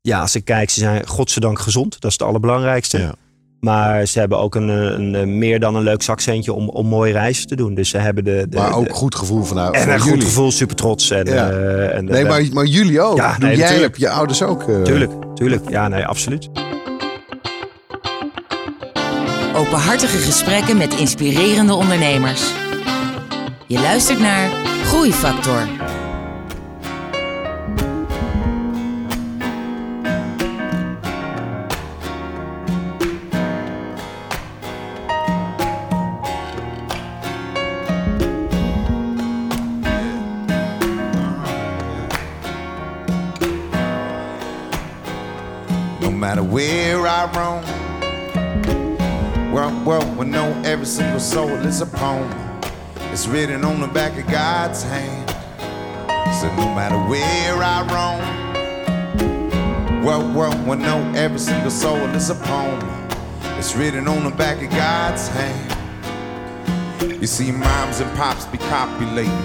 [0.00, 1.92] ja, als ik kijk, ze zijn godzijdank gezond.
[2.00, 2.98] Dat is het allerbelangrijkste.
[2.98, 3.12] Ja.
[3.60, 6.86] Maar ze hebben ook een, eh, een, een meer dan een leuk zakcentje om, om
[6.86, 7.74] mooie reizen te doen.
[7.74, 8.46] Dus ze hebben de.
[8.48, 11.10] de Maar ook de- goed gevoel vanuit en een goed gevoel, super trots.
[11.10, 11.50] En, Ja.
[11.50, 13.16] eh, en, Nee, eh, maar, maar jullie ook.
[13.16, 13.82] Ja, Doe nee, jij natuurlijk.
[13.92, 14.68] hebt je ouders ook.
[14.68, 15.70] eh, Tuurlijk, tuurlijk.
[15.70, 16.48] Ja, nee, absoluut.
[19.54, 22.52] Openhartige gesprekken met inspirerende ondernemers.
[23.66, 24.50] Je luistert naar
[24.84, 25.66] Groeifactor.
[49.90, 52.31] World, will know every single soul is a poem.
[53.11, 55.29] It's written on the back of God's hand.
[56.40, 58.22] So no matter where I roam,
[60.05, 62.79] world, world will know every single soul is a poem.
[63.59, 65.72] It's written on the back of God's hand.
[67.20, 69.37] You see, moms and pops be copulating,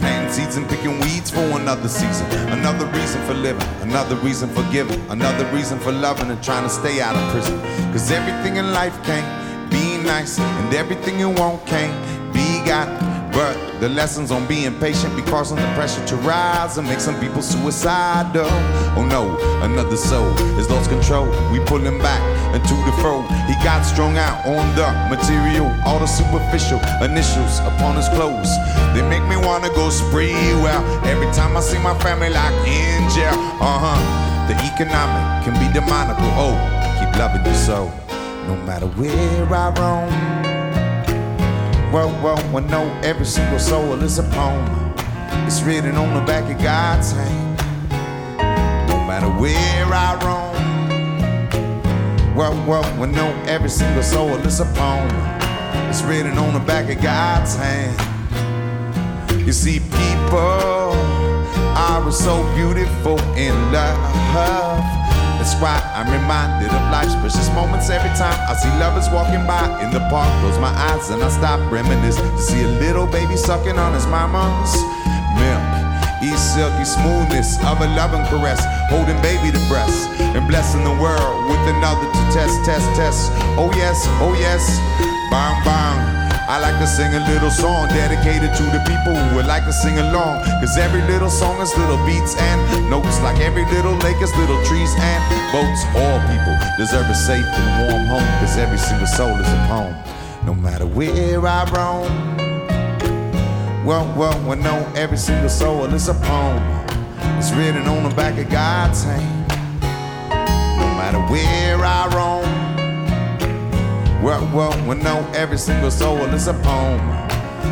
[0.00, 2.26] planting seeds and picking weeds for another season.
[2.48, 6.70] Another reason for living, another reason for giving, another reason for loving and trying to
[6.70, 7.56] stay out of prison.
[7.92, 9.51] Cause everything in life can't
[10.02, 11.94] nice, and everything you want can't
[12.32, 12.88] be got.
[13.32, 17.18] But the lessons on being patient be causing the pressure to rise and make some
[17.18, 18.44] people suicidal.
[18.94, 20.28] Oh no, another soul
[20.60, 21.26] is lost control.
[21.50, 22.20] We pull him back
[22.54, 23.22] into the fro.
[23.48, 28.52] He got strung out on the material, all the superficial initials upon his clothes.
[28.92, 30.36] They make me wanna go spree.
[30.60, 33.32] Well, every time I see my family locked in jail,
[33.64, 34.32] uh huh.
[34.48, 36.28] The economic can be demonical.
[36.36, 36.52] Oh,
[36.98, 37.90] keep loving you so,
[38.46, 40.12] no matter where I roam.
[41.92, 44.94] Well, well, well, no, every single soul is a poem.
[45.46, 47.58] It's written on the back of God's hand.
[48.88, 50.52] No matter where I roam.
[52.34, 55.10] Well, well, well, no, every single soul is a poem.
[55.90, 57.98] It's written on the back of God's hand.
[59.46, 60.38] You see, people
[61.76, 65.01] are so beautiful in love.
[65.52, 69.68] That's why I'm reminded of life's precious moments every time I see lovers walking by
[69.84, 70.32] in the park.
[70.40, 74.06] Close my eyes and I stop reminisce to see a little baby sucking on his
[74.06, 74.72] mama's
[75.36, 75.60] milk.
[76.24, 81.44] Each silky smoothness of a loving caress, holding baby to breast and blessing the world
[81.44, 83.28] with another to test, test, test.
[83.60, 84.64] Oh yes, oh yes,
[85.28, 86.21] bang bang.
[86.52, 89.72] I like to sing a little song dedicated to the people who would like to
[89.72, 90.44] sing along.
[90.60, 94.62] Cause every little song is little beats and notes, like every little lake is little
[94.66, 95.80] trees and boats.
[95.96, 98.28] All people deserve a safe and warm home.
[98.44, 99.96] Cause every single soul is a poem,
[100.44, 102.12] no matter where I roam.
[103.86, 106.62] Well, well, well, no, every single soul is a poem.
[107.38, 109.48] It's written on the back of God's hand.
[110.76, 112.41] No matter where I roam.
[114.22, 117.00] Well, well, well, no, every single soul is a poem.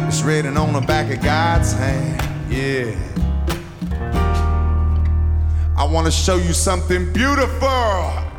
[0.09, 2.21] It's written on the back of God's hand.
[2.51, 2.97] Yeah.
[5.77, 8.30] I want to show you something beautiful.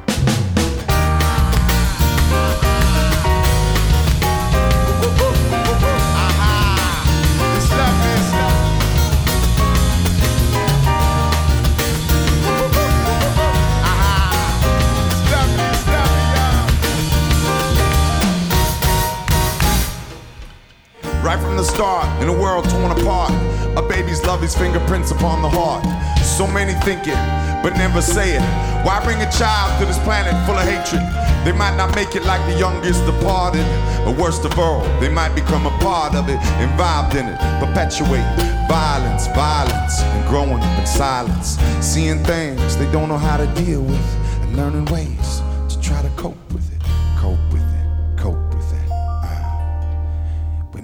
[21.61, 23.31] The start, in a world torn apart,
[23.77, 25.85] a baby's love is fingerprints upon the heart.
[26.25, 27.21] So many think it,
[27.61, 28.41] but never say it.
[28.83, 31.05] Why bring a child to this planet full of hatred?
[31.45, 33.65] They might not make it like the youngest departed,
[34.07, 38.25] or worst of all, they might become a part of it, involved in it, perpetuate
[38.67, 43.83] violence, violence, and growing up in silence, seeing things they don't know how to deal
[43.83, 44.07] with,
[44.41, 46.70] and learning ways to try to cope with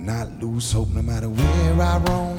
[0.08, 2.38] not lose hope no matter where I roam.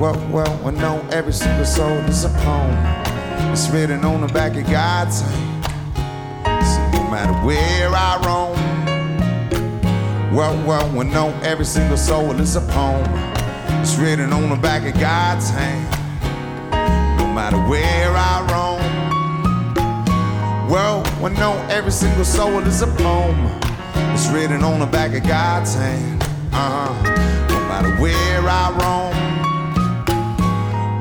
[0.00, 2.74] Well, well, I know every single soul is a poem.
[3.52, 5.64] It's written on the back of God's hand.
[6.66, 8.56] So no matter where I roam.
[10.34, 13.06] Well, well, I know every single soul is a poem.
[13.80, 15.88] It's written on the back of God's hand.
[17.16, 18.82] No matter where I roam.
[20.68, 23.65] Well, I know every single soul is a poem.
[24.14, 26.22] It's written on the back of God's hand.
[26.52, 27.46] Uh huh.
[27.48, 29.16] No matter where I roam.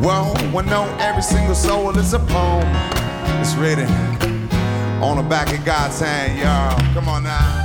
[0.01, 2.67] Well, I know every single soul is a poem.
[3.41, 3.89] It's written
[5.01, 6.93] on the back of God's hand, y'all.
[6.93, 7.64] Come on now.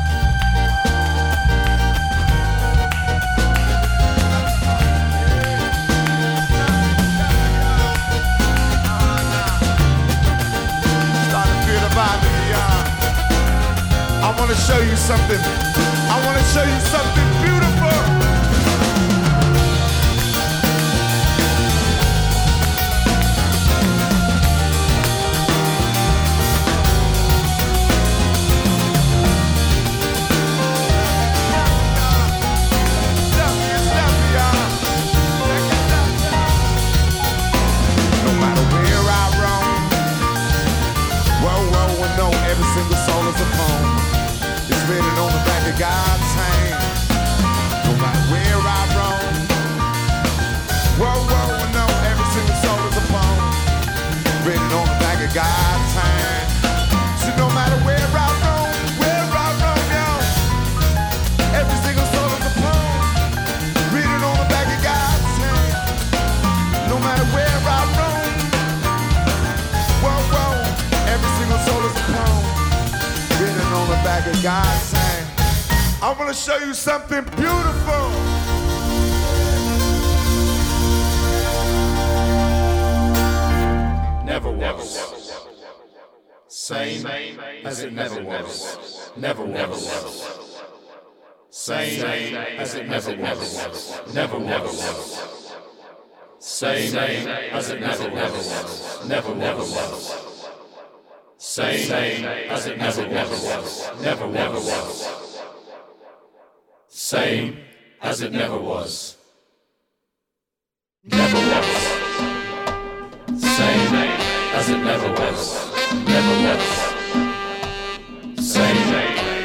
[14.30, 15.40] I want to show you something.
[15.42, 17.69] I want to show you something beautiful.
[74.42, 76.02] God's hand.
[76.02, 78.08] I want to show you something beautiful.
[84.24, 85.46] Never was.
[86.48, 87.06] Same
[87.64, 89.10] as it never was.
[89.14, 90.60] Never never was.
[91.50, 94.14] Same as it never was.
[94.14, 95.54] Never never was.
[96.38, 99.06] Same as it never was.
[99.06, 100.29] Never, never was.
[101.42, 101.90] Same
[102.50, 103.90] as it never was.
[104.02, 105.08] Never was.
[106.88, 107.56] Same
[108.02, 109.16] as it never was.
[111.02, 111.66] Never was.
[113.40, 113.94] Same
[114.52, 115.72] as it never was.
[116.04, 116.66] Never was.
[118.44, 118.76] Same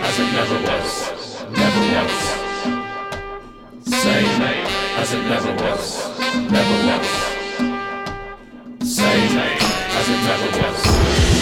[0.04, 0.92] as it never was.
[1.50, 2.16] Never was.
[3.88, 4.42] Same
[5.00, 5.86] as it never was.
[6.52, 7.08] Never was.
[8.84, 10.20] Same as it.
[10.26, 11.35] Never was.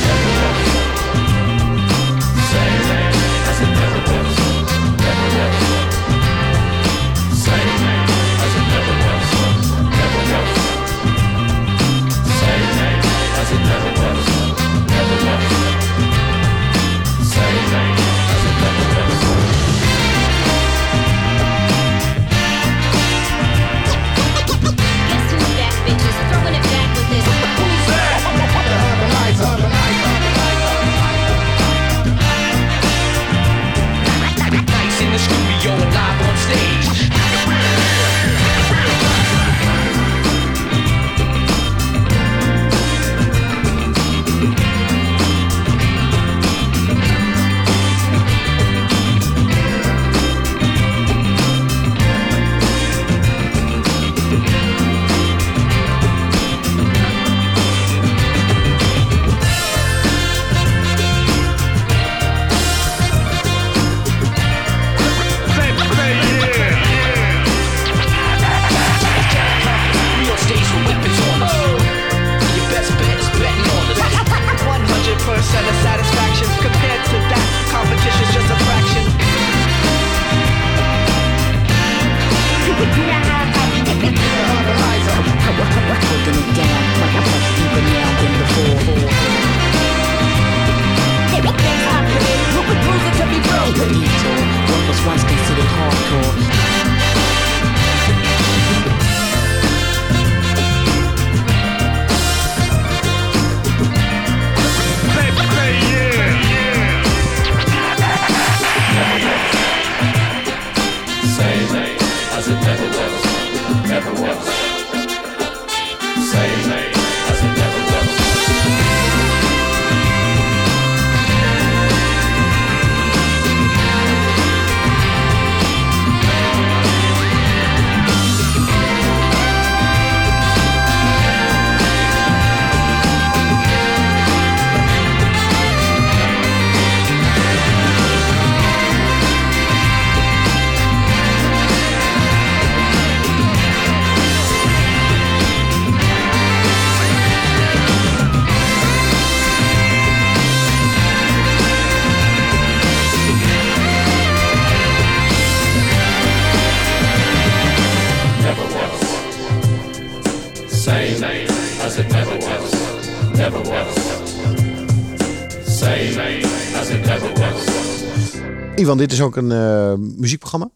[168.83, 170.69] Ivan, dit is ook een eh, muziekprogramma.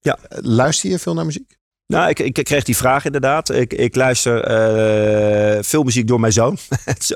[0.00, 0.18] Ja.
[0.28, 1.56] Luister je veel naar muziek?
[1.86, 3.50] Nou, ik, ik kreeg die vraag inderdaad.
[3.50, 6.58] Ik, ik luister eh, veel muziek door mijn zoon.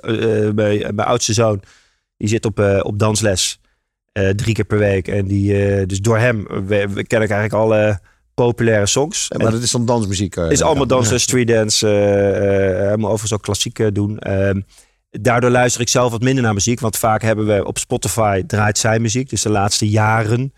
[0.01, 1.63] Eh, mijn, mijn oudste zoon,
[2.17, 3.61] die zit op, op dansles.
[4.13, 5.09] drie keer per week.
[5.09, 8.01] En die, dus door hem we, we ken ik eigenlijk alle
[8.35, 9.31] populaire songs.
[9.37, 10.37] Maar dat is dan dansmuziek.
[10.37, 10.99] is allemaal dan.
[10.99, 11.89] dansen, street dance.
[11.89, 14.19] eh, helemaal overigens ook klassiek doen.
[15.21, 16.81] Daardoor luister ik zelf wat minder naar muziek.
[16.81, 19.31] Want vaak hebben we op Spotify draait zijn muziek.
[19.31, 20.53] Dus de laatste jaren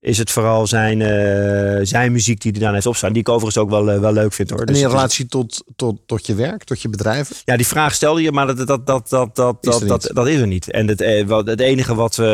[0.00, 3.12] is het vooral zijn, eh, zijn muziek die hij dan heeft opstaan.
[3.12, 4.60] Die ik overigens ook wel, eh, wel leuk vind hoor.
[4.60, 7.36] En Dus in is- relatie tot, tot, tot je werk, tot je bedrijven?
[7.44, 10.02] ja, die vraag stelde je, maar dat, dat, dat, dat, dat, Is er dat, dat,
[10.02, 10.14] niet.
[10.14, 10.70] dat is er niet.
[10.70, 12.24] En het, eh, het enige wat we.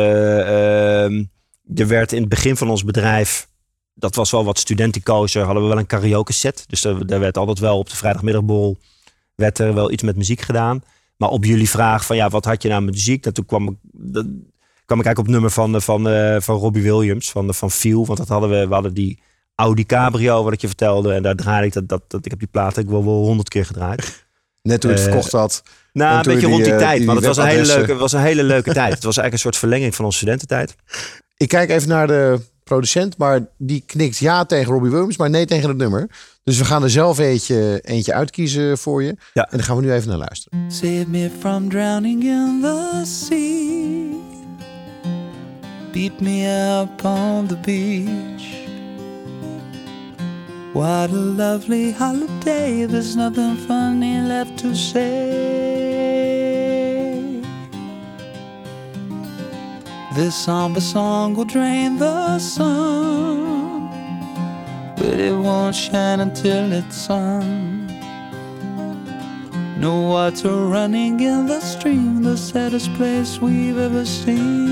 [0.45, 1.23] ehm,
[1.79, 3.47] er werd in het begin van ons bedrijf.
[3.95, 5.43] Dat was wel wat studentenkozen.
[5.43, 6.63] Hadden we wel een karaoke set.
[6.67, 8.77] Dus er, er werd altijd wel op de vrijdagmiddagborrel.
[9.35, 10.81] werd er wel iets met muziek gedaan.
[11.23, 13.25] Maar op jullie vraag van ja, wat had je nou met muziek?
[13.25, 13.75] En toen kwam ik.
[13.91, 14.25] Dat,
[14.85, 17.31] kwam ik eigenlijk op het nummer van, eh, van, eh, van Robbie Williams.
[17.31, 18.05] Van, van Feel.
[18.05, 18.67] Want dat hadden we.
[18.67, 19.19] We hadden die
[19.55, 21.13] Audi Cabrio, wat ik je vertelde.
[21.13, 21.89] En daar draaide ik dat.
[21.89, 24.25] dat, dat ik heb die plaat ik wel wel honderd keer gedraaid.
[24.61, 25.63] Net toen je het Eh, verkocht had.
[25.93, 26.97] Nou, En een beetje je rond die, eh, tijd.
[26.97, 28.93] die Maar het was een, hele leuke, was een hele leuke tijd.
[28.93, 30.75] Het was eigenlijk een soort verlenging van onze studententijd.
[31.37, 35.45] Ik kijk even naar de producent, maar die knikt ja tegen Robbie Williams, maar nee
[35.45, 36.09] tegen het nummer.
[36.43, 39.15] Dus we gaan er zelf eentje, eentje uitkiezen voor je.
[39.33, 39.43] Ja.
[39.43, 40.59] En daar gaan we nu even naar luisteren.
[40.71, 44.21] Save me from drowning in the sea.
[45.91, 46.47] Beat me
[46.81, 48.61] up on the beach.
[50.73, 52.87] What a lovely holiday.
[52.87, 55.83] There's nothing funny left to say.
[60.15, 63.89] This somber song will drain the sun,
[64.95, 67.87] but it won't shine until it's sung.
[69.79, 74.69] No water running in the stream, the saddest place we've ever seen.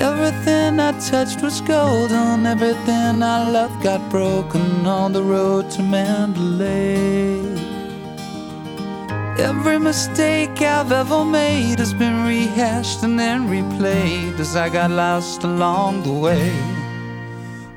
[0.00, 7.63] Everything I touched was golden, everything I loved got broken on the road to Mandalay.
[9.38, 15.42] Every mistake I've ever made has been rehashed and then replayed as I got lost
[15.42, 16.52] along the way.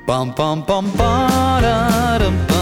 [0.05, 2.56] Bum bum bum ba da.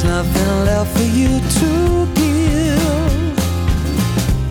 [0.00, 3.36] There's nothing left for you to give.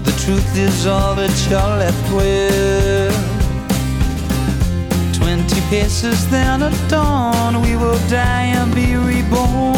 [0.04, 3.16] The truth is all that you're left with.
[5.18, 9.78] Twenty paces, then at dawn, we will die and be reborn.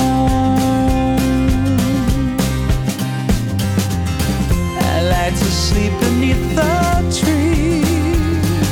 [4.81, 6.73] I like to sleep beneath the
[7.21, 8.65] trees,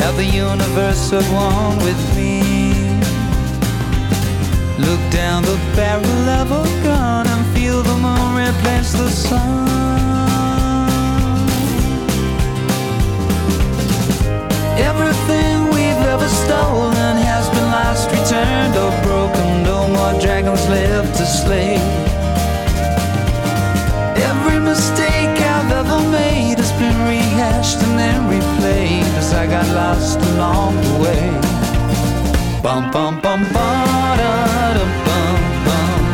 [0.00, 2.43] have the universe at one with me.
[4.86, 9.68] Look down the barrel of a gun and feel the moon replace the sun.
[14.76, 19.62] Everything we've ever stolen has been lost, returned, or broken.
[19.62, 21.76] No more dragons left to slay.
[24.30, 30.18] Every mistake I've ever made has been rehashed and then replayed as I got lost
[30.32, 31.53] along the way.
[32.64, 33.68] Bum bum bum ba
[34.20, 34.32] da
[34.76, 36.04] dum bum bum.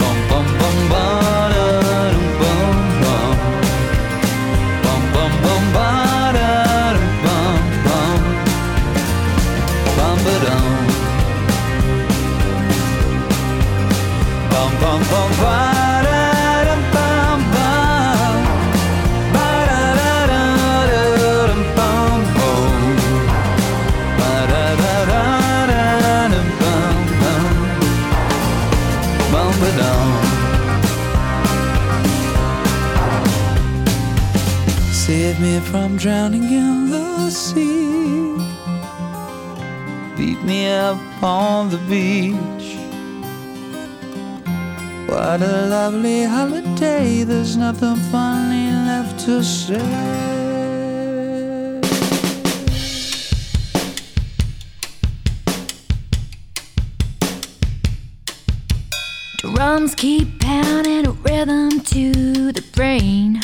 [0.00, 1.04] Bum bum bum ba
[1.52, 1.68] da
[2.12, 3.38] dum bum bum.
[4.84, 5.88] Bum bum bum ba
[6.36, 6.50] da
[6.96, 8.20] dum bum bum.
[9.96, 10.74] Bum ba dum.
[14.52, 15.65] Bum bum bum ba
[35.96, 38.36] from drowning in the sea.
[40.16, 42.76] Beat me up on the beach.
[45.08, 47.22] What a lovely holiday.
[47.22, 49.80] There's nothing funny left to say.
[59.38, 63.40] Drums keep pounding a rhythm to the brain.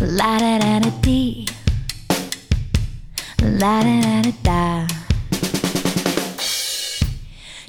[0.00, 1.44] La da da da dee.
[3.42, 4.86] La da da da da.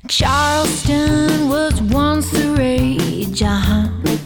[0.08, 3.90] Charleston was once the rage, uh-huh.
[4.06, 4.19] History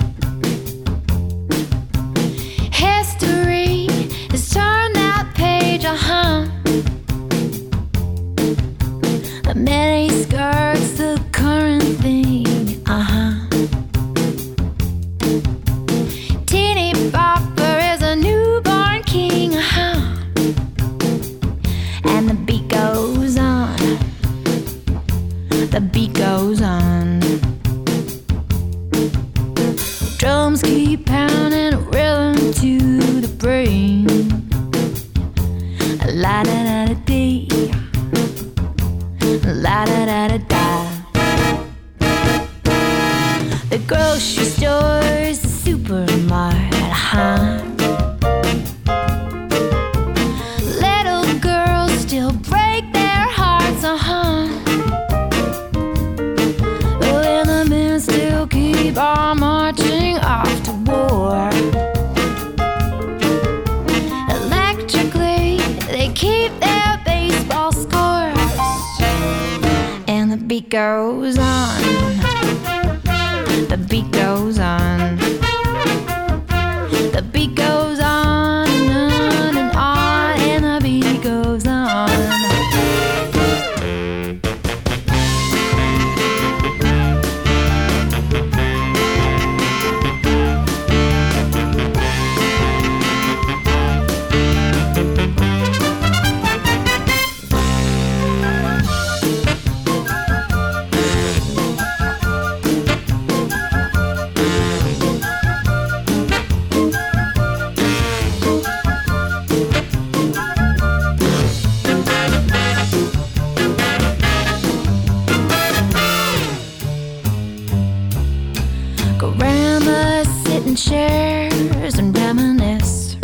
[119.44, 123.18] Grandma sit in chairs and reminisce.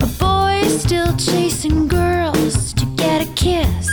[0.00, 3.88] A boy still chasing girls to get a kiss.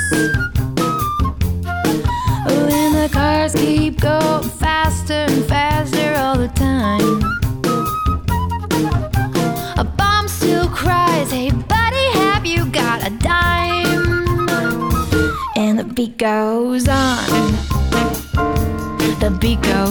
[2.45, 7.19] When the cars keep going faster and faster all the time.
[9.79, 14.47] A bomb still cries, Hey buddy, have you got a dime?
[15.55, 17.58] And the beat goes on
[19.49, 19.88] the beat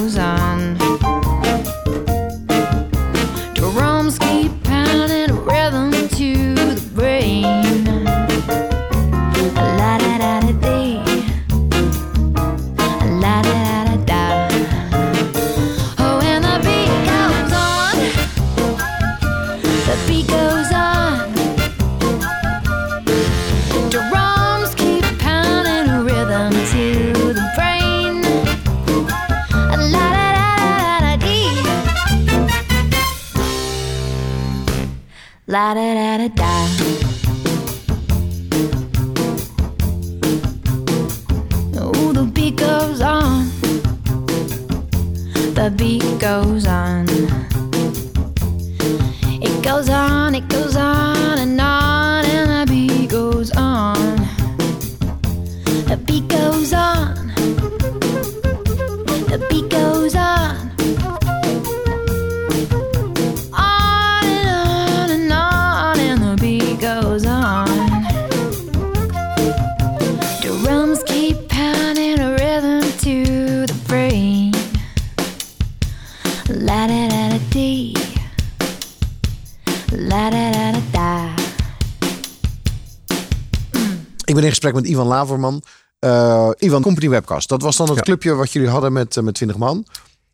[84.59, 85.63] gesprek met Ivan Laverman.
[85.99, 87.49] Eh, Ivan, Company Webcast.
[87.49, 88.03] Dat was dan het Ja.
[88.03, 89.87] clubje wat jullie hadden met, eh, met 20 man.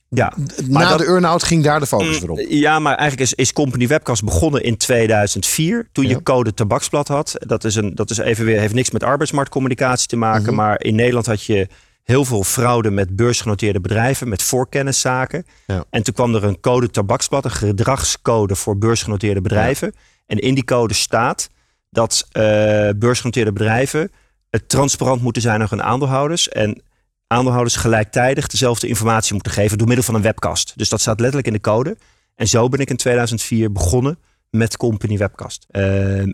[0.08, 2.38] Ja, Na maar dat- de earn-out ging daar de focus weer op.
[2.48, 5.88] Ja, maar eigenlijk is, is Company Webcast begonnen in 2004.
[5.92, 6.10] Toen Ja.
[6.10, 7.34] je Code Tabaksblad had.
[7.38, 10.42] Dat, is een, dat is even weer, heeft niks met arbeidsmarktcommunicatie te maken.
[10.46, 10.54] Mhm.
[10.54, 11.68] Maar in Nederland had je
[12.02, 15.46] heel veel fraude met beursgenoteerde bedrijven, met voorkenniszaken.
[15.66, 15.84] Ja.
[15.90, 19.94] En toen kwam er een code tabaksblad, een gedragscode voor beursgenoteerde bedrijven.
[20.26, 21.48] En in die code staat
[21.94, 24.10] dat eh, beursgenoteerde bedrijven
[24.50, 26.48] het transparant moeten zijn naar hun aandeelhouders.
[26.48, 26.82] En
[27.26, 30.72] aandeelhouders gelijktijdig dezelfde informatie moeten geven door middel van een webcast.
[30.76, 31.96] Dus dat staat letterlijk in de code.
[32.34, 34.18] En zo ben ik in 2004 begonnen
[34.50, 35.66] met Company Webcast.
[35.70, 35.82] Eh,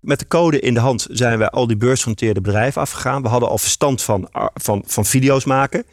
[0.00, 3.22] met de code in de hand zijn we al die beursgenoteerde bedrijven afgegaan.
[3.22, 5.84] We hadden al verstand van, van, van video's maken.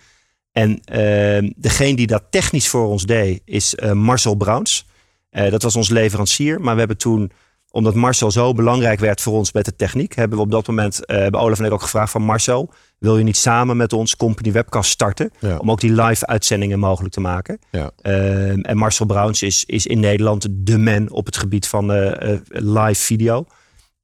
[0.51, 4.85] En eh, degene die dat technisch voor ons deed is eh, Marcel Browns.
[5.29, 6.61] Dat was ons leverancier.
[6.61, 7.31] Maar we hebben toen,
[7.77, 11.05] omdat Marcel zo belangrijk werd voor ons met de techniek, hebben we op dat moment,
[11.05, 14.15] eh hebben Olaf en ik ook gevraagd van Marcel, wil je niet samen met ons
[14.15, 15.31] Company Webcast starten?
[15.39, 15.57] Ja.
[15.57, 17.59] Om ook die live uitzendingen mogelijk te maken.
[17.71, 17.91] Ja.
[18.01, 22.33] Ehm, en Marcel Browns is, is in Nederland de man op het gebied van eh,
[22.33, 23.45] eh, live video.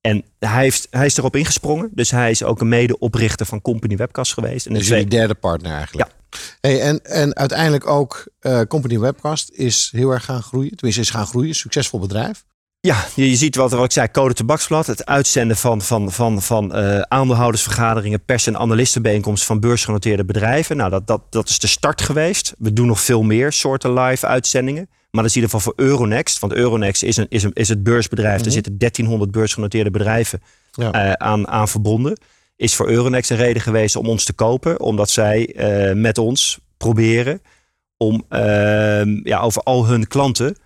[0.01, 1.89] En hij, heeft, hij is erop ingesprongen.
[1.93, 4.65] Dus hij is ook een medeoprichter van Company Webcast geweest.
[4.65, 6.09] En Dus jullie derde partner eigenlijk.
[6.61, 8.27] Hey, en, en uiteindelijk ook
[8.67, 10.75] Company Webcast is heel erg gaan groeien.
[10.75, 11.55] Tenminste, is gaan groeien.
[11.55, 12.43] Succesvol bedrijf.
[12.87, 14.87] Ja, je, ziet wat, wat ik zei, Code Tabaksblad.
[14.87, 20.77] Het uitzenden van, van, van, van eh, aandeelhoudersvergaderingen, pers- en analistenbijeenkomsten van beursgenoteerde bedrijven.
[20.77, 22.53] Nou, dat, dat, dat is de start geweest.
[22.57, 24.87] We doen nog veel meer soorten live uitzendingen.
[25.11, 26.39] Maar dat is in ieder geval voor Euronext.
[26.39, 28.45] Want Euronext is, een, is, een, is het beursbedrijf.
[28.45, 30.91] Er zitten 1300 beursgenoteerde bedrijven Ja.
[30.91, 32.17] eh, aan, aan verbonden.
[32.55, 34.79] Is voor Euronext een reden geweest om ons te kopen.
[34.79, 37.41] Omdat zij eh, met ons proberen
[37.97, 38.41] om eh,
[39.23, 40.57] ja, over al hun klanten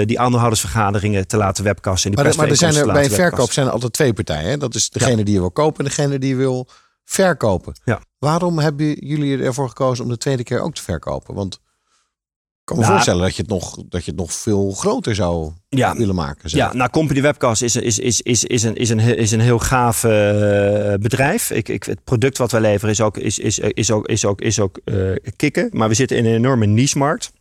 [0.00, 2.10] eh, die aandeelhoudersvergaderingen te laten webcasten.
[2.10, 4.50] En die Maar, maar er zijn er, bij verkoop zijn er altijd twee partijen.
[4.50, 4.56] Hè?
[4.56, 6.68] Dat is degene die je wil kopen en degene die je wil
[7.04, 7.72] verkopen.
[7.84, 8.00] Ja.
[8.18, 11.34] Waarom hebben jullie ervoor gekozen om de tweede keer ook te verkopen?
[11.34, 11.60] Want ik
[12.64, 15.52] kan me Nou, voorstellen dat je, het nog, dat je het nog veel groter zou
[15.68, 15.96] Ja.
[15.96, 16.50] willen maken.
[16.50, 16.60] zeg.
[16.60, 19.58] Ja, nou, Company Webcast is, is, is, is, is, een, is, een, is een heel
[19.58, 20.10] gaaf eh,
[20.94, 21.50] bedrijf.
[21.50, 24.40] Ik, ik, het product wat wij leveren is ook, is, is, is ook, is ook,
[24.40, 24.96] is ook eh,
[25.36, 25.68] kicken.
[25.72, 27.32] Maar we zitten in een enorme niche-markt.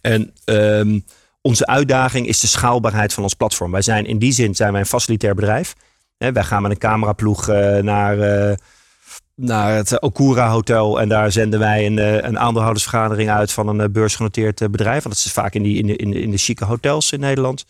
[0.00, 1.00] En ehm,
[1.46, 3.70] onze uitdaging is de schaalbaarheid van ons platform.
[3.70, 5.74] Wij zijn in die zin zijn wij een facilitair bedrijf.
[6.16, 8.56] Wij gaan met een cameraploeg eh, naar, eh,
[9.34, 11.00] naar het Okura Hotel.
[11.00, 15.02] En daar zenden wij een, eh, een aandeelhoudersvergadering uit van een beursgenoteerd bedrijf.
[15.02, 17.64] Want dat is vaak in, die, in, de, in, de, chique hotels in Nederland.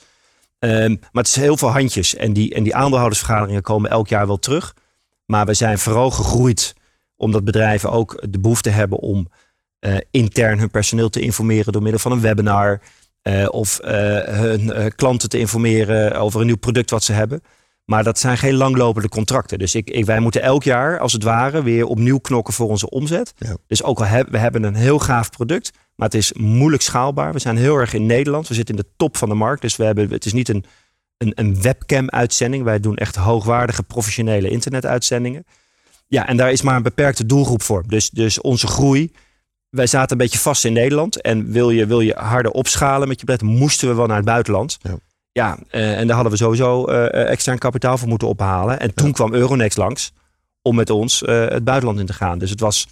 [0.59, 2.14] Ehm, maar het is heel veel handjes.
[2.14, 4.75] En die, en die aandeelhoudersvergaderingen komen elk jaar wel terug.
[5.27, 6.75] Maar we zijn vooral gegroeid
[7.16, 9.29] omdat bedrijven ook de behoefte hebben om
[10.11, 12.81] intern hun personeel te informeren door middel van een webinar.
[13.25, 17.43] Eh, of eh, hun eh, klanten te informeren over een nieuw product wat ze hebben.
[17.85, 19.59] Maar dat zijn geen langlopende contracten.
[19.59, 22.91] Dus ik, ik, wij moeten elk jaar, als het ware, weer opnieuw knokken voor onze
[22.91, 23.35] omzet.
[23.37, 23.57] Ja.
[23.66, 27.33] Dus ook al hebben we hebben een heel gaaf product, maar het is moeilijk schaalbaar.
[27.33, 28.49] We zijn heel erg in Nederland.
[28.49, 29.62] We zitten in de top van de markt.
[29.62, 30.64] Dus we hebben, het is niet een,
[31.18, 32.64] een, een webcam-uitzending.
[32.64, 35.45] Wij doen echt hoogwaardige professionele internetuitzendingen.
[36.07, 37.85] Ja, en daar is maar een beperkte doelgroep voor.
[37.87, 39.12] Dus, dus onze groei.
[39.75, 41.20] Wij zaten een beetje vast in Nederland.
[41.20, 44.25] En wil je, wil je harder opschalen met je bedrijf, moesten we wel naar het
[44.25, 44.79] buitenland.
[44.83, 44.99] Ja.
[45.33, 48.81] Ja, eh, en daar hadden we sowieso eh, extern kapitaal voor moeten ophalen.
[48.81, 50.12] En toen kwam Euronext langs
[50.62, 52.39] om met ons het buitenland in te gaan.
[52.39, 52.89] Dus het was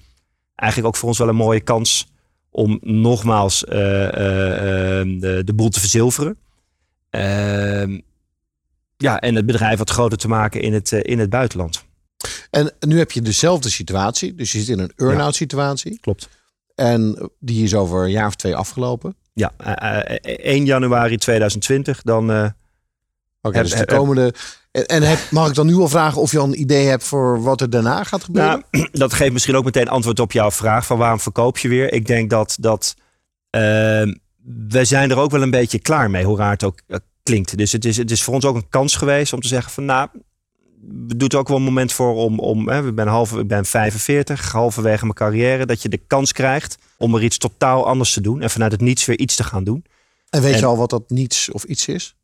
[0.55, 2.07] eigenlijk ook voor ons wel een mooie kans
[2.51, 6.37] om nogmaals de, de boel te verzilveren.
[7.11, 8.01] Ehm,
[8.97, 11.85] ja, en het bedrijf wat groter te maken in het, in het buitenland.
[12.51, 14.35] En nu heb je dezelfde situatie.
[14.35, 15.99] Dus je zit in een earn-out situatie.
[16.01, 16.29] Klopt.
[16.75, 19.17] En die is over een jaar of twee afgelopen.
[19.35, 22.31] Ja, eh, eh, 1 januari 2020, dan...
[22.31, 22.47] eh,
[23.43, 24.35] Oké, dus de komende...
[24.73, 27.43] En, heb, mag ik dan nu al vragen of je al een idee hebt voor
[27.43, 28.65] wat er daarna gaat gebeuren?
[28.71, 31.93] Nou, dat geeft misschien ook meteen antwoord op jouw vraag van waarom verkoop je weer.
[31.93, 32.95] Ik denk dat, dat
[33.51, 34.15] ehm,
[34.69, 36.81] we zijn er ook wel een beetje klaar mee, hoe raar het ook
[37.23, 37.57] klinkt.
[37.57, 39.85] Dus het is, het is voor ons ook een kans geweest om te zeggen van
[39.85, 40.09] nou,
[41.29, 44.53] er ook wel een moment voor om, om hè, ik, ben halve, ik ben 45,
[44.53, 48.41] halverwege mijn carrière, dat je de kans krijgt om er iets totaal anders te doen
[48.41, 49.85] en vanuit het niets weer iets te gaan doen.
[50.31, 52.17] En weet en- je al wat dat niets of iets is?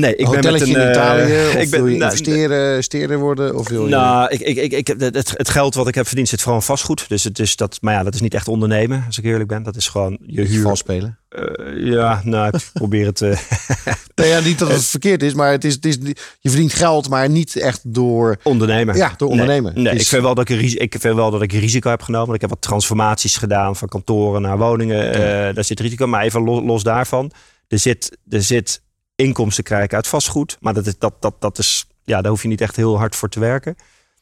[0.00, 0.68] Nee, ik een ben met een...
[0.68, 1.22] in eh, Italië?
[1.48, 3.54] Of ik ben, wil je nou, investeren, investeren worden?
[3.56, 3.88] Of wil je...
[3.90, 6.60] Nou, ik, ik, ik, ik, heb- het, het geld wat ik heb verdiend zit vooral
[6.60, 7.08] vastgoed.
[7.08, 9.62] Dus het is dat, maar ja, dat is niet echt ondernemen, als ik eerlijk ben.
[9.62, 10.62] Dat is gewoon je huur.
[10.62, 11.18] vals spelen?
[11.28, 11.42] Eh,
[11.76, 13.20] ja, nou, ik probeer het.
[13.20, 13.38] eh,
[14.14, 15.96] Nee, ja, niet dat het verkeerd is, maar het is, het is,
[16.40, 18.36] je verdient geld, maar niet echt door...
[18.42, 18.96] ondernemen.
[18.96, 19.74] Ja, door ondernemen.
[19.74, 21.90] Nee, nee, Het is- ik, vind wel dat ik, ik vind wel dat ik risico
[21.90, 22.34] heb genomen.
[22.34, 25.12] Ik heb wat transformaties gedaan van kantoren naar woningen.
[25.54, 26.06] Daar zit risico.
[26.06, 27.30] Maar even lo- los daarvan.
[27.68, 28.82] Er zit, er zit
[29.16, 30.56] inkomsten krijgen uit vastgoed.
[30.60, 33.16] Maar dat is, dat, dat, dat is, ja, daar hoef je niet echt heel hard
[33.16, 33.76] voor te werken.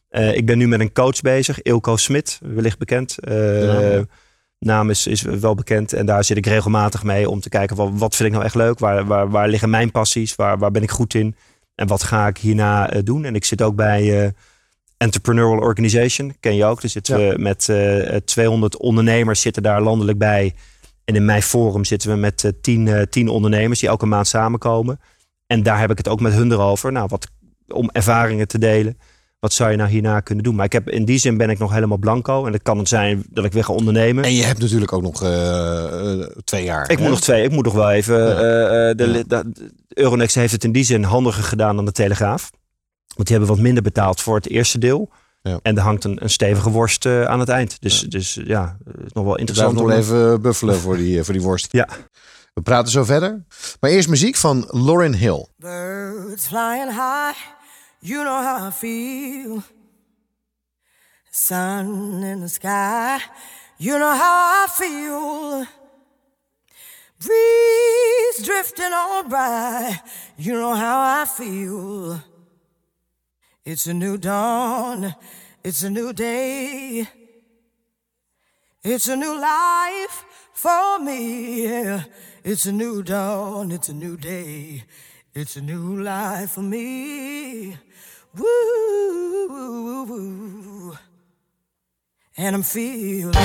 [0.09, 3.19] Eh, ik ben nu met een coach bezig, Ilko Smit, wellicht bekend.
[3.19, 4.09] Eh, naam.
[4.59, 5.93] naam is, is wel bekend.
[5.93, 8.55] En daar zit ik regelmatig mee om te kijken wat, wat vind ik nou echt
[8.55, 8.79] leuk?
[8.79, 10.35] Waar, waar, waar liggen mijn passies?
[10.35, 11.37] Waar, waar ben ik goed in?
[11.75, 13.25] En wat ga ik hierna eh, doen?
[13.25, 14.33] En ik zit ook bij
[14.97, 16.81] Entrepreneurial Organization, ken je ook.
[16.81, 17.33] Daar zitten Ja.
[17.33, 20.55] we met eh 200 ondernemers zitten daar landelijk bij.
[21.05, 24.27] En in mijn forum zitten we met eh 10, eh 10 ondernemers die elke maand
[24.27, 25.01] samenkomen.
[25.47, 26.93] En daar heb ik het ook met hun erover.
[26.93, 27.27] Nou, wat,
[27.69, 28.99] om ervaringen te delen.
[29.41, 30.55] Wat zou je nou hierna kunnen doen?
[30.55, 32.47] Maar ik heb, in die zin ben ik nog helemaal blanco.
[32.47, 34.25] En het kan het zijn dat ik weer ga ondernemen.
[34.25, 36.91] En je hebt natuurlijk ook nog eh, twee jaar.
[36.91, 37.03] Ik hè?
[37.03, 37.45] moet nog twee.
[37.45, 38.19] Ik moet nog wel even.
[38.19, 38.95] Ja.
[38.95, 39.53] de-
[39.89, 42.51] Euronext heeft het in die zin handiger gedaan dan de Telegraaf.
[43.15, 45.11] Want die hebben wat minder betaald voor het eerste deel.
[45.49, 45.59] Ja.
[45.63, 47.81] En er hangt een, een stevige worst eh, aan het eind.
[47.81, 49.73] Dus ja, dus, ja het is nog wel Ik zal interessant.
[49.75, 51.73] nog om- even buffelen voor die, eh, voor die worst.
[51.73, 51.89] Ja.
[52.55, 53.45] We praten zo verder.
[53.81, 55.47] Maar eerst muziek van Lauren Hill.
[55.57, 57.39] Birds flying high,
[57.99, 59.63] you know how I feel.
[61.31, 63.19] Sun in the sky,
[63.77, 65.65] you know how I feel.
[67.19, 69.99] Breeze drifting on by,
[70.37, 72.17] you know how I feel.
[73.65, 75.15] It's a new dawn,
[75.63, 77.09] it's a new day.
[78.83, 81.65] It's a new life for me.
[82.45, 84.85] It's a new dawn, it's a new day.
[85.33, 87.79] It's a new life for me.
[88.37, 89.65] Woo.
[92.37, 93.41] And I'm feeling good.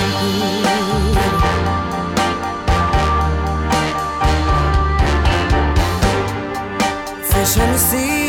[7.23, 8.28] Fish in the sea,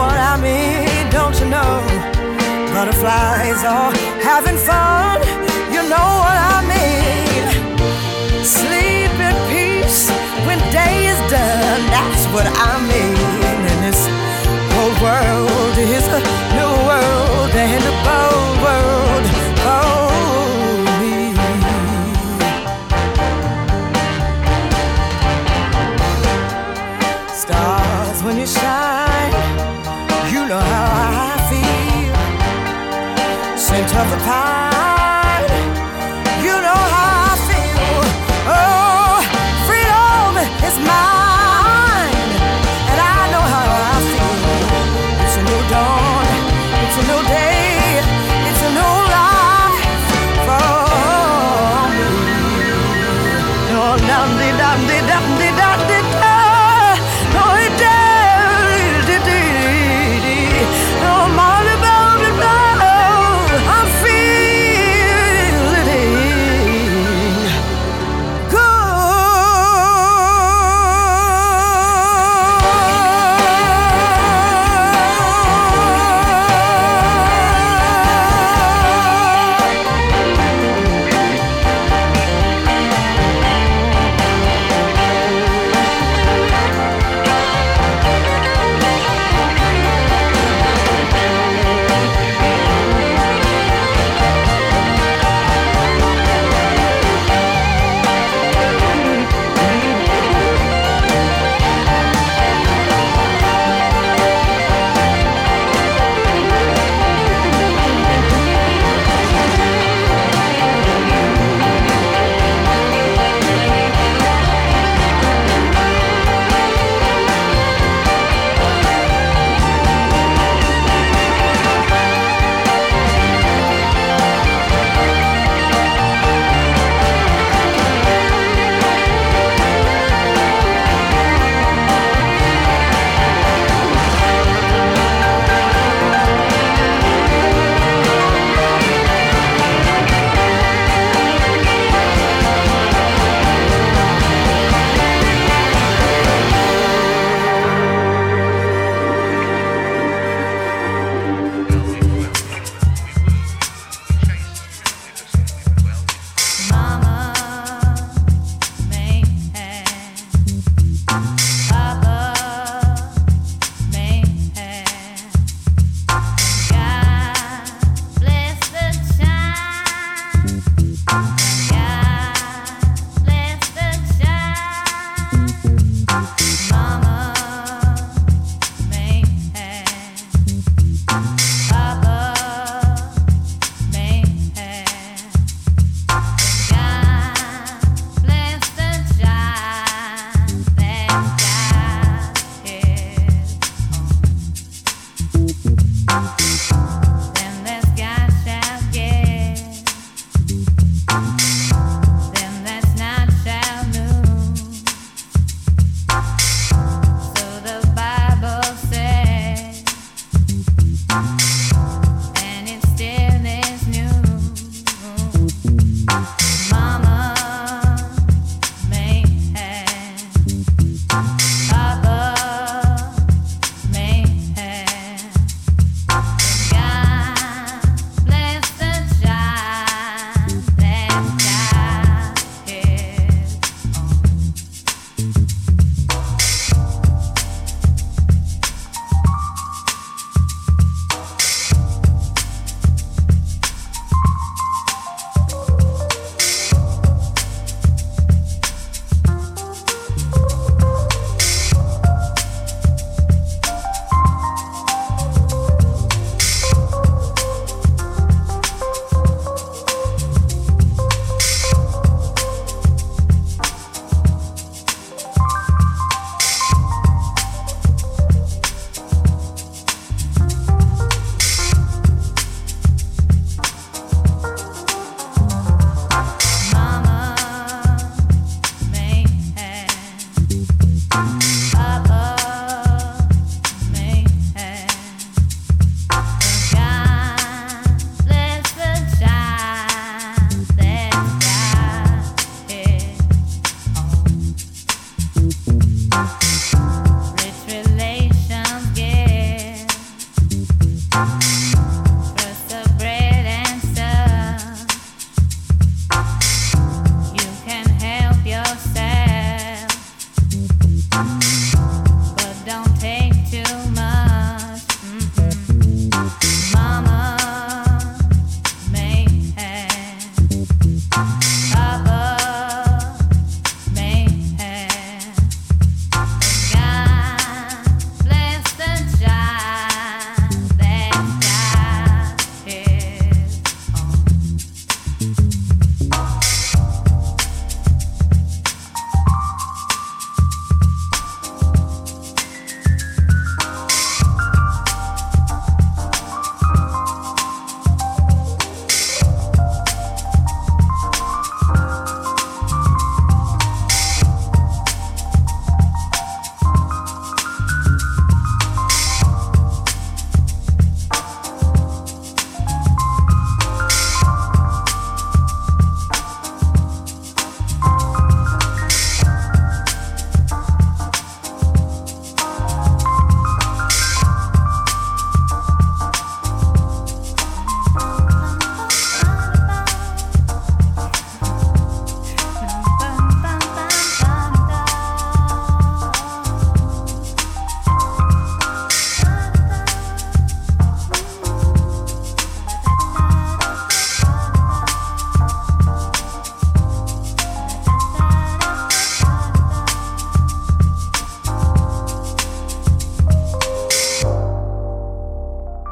[0.00, 1.72] what I mean, don't you know?
[2.72, 3.92] Butterflies are
[4.24, 5.20] having fun,
[5.74, 7.42] you know what I mean.
[8.42, 10.08] Sleep in peace
[10.46, 13.16] when day is done, that's what I mean.
[13.68, 14.00] And this
[14.72, 16.20] whole world is a
[16.56, 17.99] new world and
[33.80, 34.69] Scent of the pine,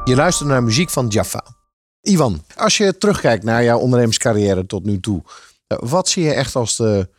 [0.09, 1.43] Je luistert naar muziek van Jaffa.
[2.01, 5.23] Ivan, als je terugkijkt naar jouw ondernemerscarrière tot nu toe,
[5.67, 7.09] eh, wat zie je echt als de,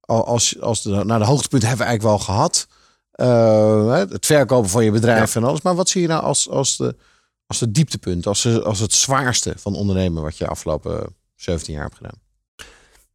[0.00, 2.66] als, als de, nou de hoogtepunt hebben we eigenlijk wel gehad.
[3.10, 5.62] Eh, het verkopen van je bedrijf en alles.
[5.62, 6.96] Maar wat zie je nou als, als, de,
[7.46, 11.82] als de dieptepunt, als, de- als het zwaarste van ondernemen wat je afgelopen 17 jaar
[11.82, 12.18] hebt gedaan?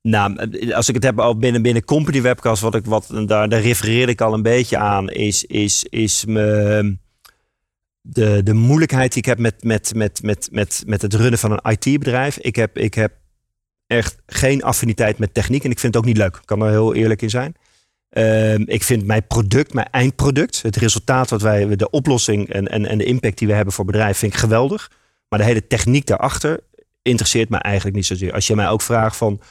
[0.02, 3.62] Nou, als ik het heb al binnen, binnen Company Webcast, wat ik, wat, daar, daar
[3.62, 6.98] refereerde ik al een beetje aan, is, is, is me,
[8.08, 11.52] de, de moeilijkheid die ik heb met, met, met, met, met, met het runnen van
[11.52, 12.38] een IT-bedrijf.
[12.38, 13.14] Ik heb, ik heb
[13.88, 16.36] echt geen affiniteit met techniek en ik vind het ook niet leuk.
[16.36, 17.56] Ik kan er heel eerlijk in zijn.
[18.10, 22.86] Ehm, ik vind mijn product, mijn eindproduct, het resultaat wat wij, de oplossing en, en,
[22.86, 24.92] en de impact die we hebben voor bedrijf, vind ik geweldig.
[25.30, 26.60] Maar de hele techniek daarachter
[27.02, 28.34] interesseert mij eigenlijk niet zozeer.
[28.34, 29.42] Als je mij ook vraagt van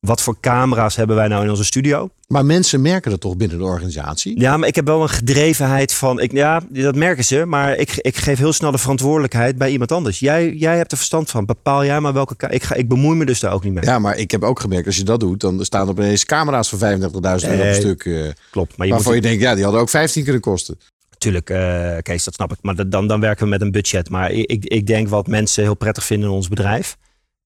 [0.00, 2.10] wat voor camera's hebben wij nou in onze studio?
[2.26, 4.40] Maar mensen merken dat toch binnen de organisatie?
[4.40, 6.20] Ja, maar ik heb wel een gedrevenheid van.
[6.20, 7.44] Ik, ja, dat merken ze.
[7.46, 10.18] Maar ik, ik geef heel snel de verantwoordelijkheid bij iemand anders.
[10.18, 11.44] Jij, jij hebt er verstand van.
[11.46, 12.48] Bepaal jij maar welke.
[12.48, 13.84] Ik, ga, ik bemoei me dus daar ook niet mee.
[13.84, 16.68] Ja, maar ik heb ook gemerkt, als je dat doet, dan staan er opeens camera's
[16.68, 18.04] voor 35.000 euro Nee, stuk.
[18.04, 18.76] eh, Klopt.
[18.76, 20.78] Maar je waarvan moet je denkt, ja, die hadden ook 15 kunnen kosten.
[21.10, 22.58] Natuurlijk, eh Kees, dat snap ik.
[22.62, 24.10] Maar dan, dan werken we met een budget.
[24.10, 26.96] Maar ik- ik denk wat mensen heel prettig vinden in ons bedrijf.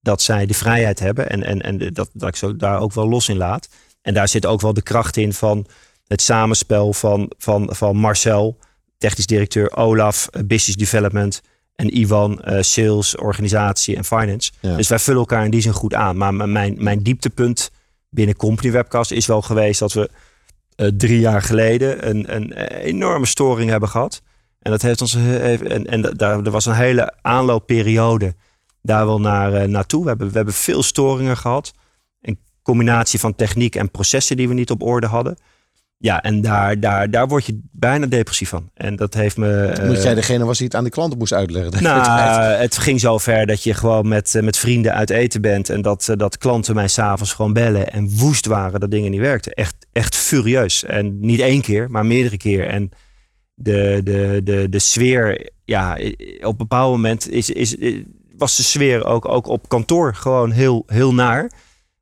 [0.03, 1.29] Dat zij de vrijheid hebben.
[1.29, 3.67] En, en, en dat, dat ik zo daar ook wel los in laat.
[4.01, 5.65] En daar zit ook wel de kracht in van
[6.07, 8.57] het samenspel van, van, van Marcel,
[8.97, 11.41] technisch directeur, Olaf, eh, business development.
[11.75, 14.51] En Ivan, eh, sales, organisatie en finance.
[14.59, 14.75] Ja.
[14.75, 16.17] Dus wij vullen elkaar in die zin goed aan.
[16.17, 17.71] Maar mijn, mijn dieptepunt
[18.09, 20.09] binnen Company Webcast is wel geweest dat we
[20.75, 24.21] eh, drie jaar geleden een, een enorme storing hebben gehad.
[24.59, 25.15] En dat heeft ons.
[25.15, 28.35] En, en daar, er was een hele aanloopperiode
[28.83, 30.03] daar wel naar, eh, naartoe.
[30.03, 31.73] We hebben, we hebben veel storingen gehad.
[32.21, 35.37] Een combinatie van techniek en processen die we niet op orde hadden.
[35.97, 38.69] Ja, en daar, daar, daar word je bijna depressief van.
[38.73, 39.65] En dat heeft me.
[39.65, 41.83] Eh, jij degene was die het aan de klanten moest uitleggen.
[41.83, 45.69] nou, het ging zo ver dat je gewoon met, eh, met vrienden uit eten bent.
[45.69, 49.51] En dat, dat klanten mij s'avonds gewoon bellen en woest waren dat dingen niet werkten.
[49.51, 50.83] Echt, echt furieus.
[50.83, 52.67] En niet één keer, maar meerdere keer.
[52.67, 52.89] En
[53.53, 55.97] de, de, de, de sfeer, ja,
[56.41, 57.75] op een bepaald moment is, is,
[58.43, 61.51] was de sfeer ook, ook op kantoor gewoon heel, heel naar.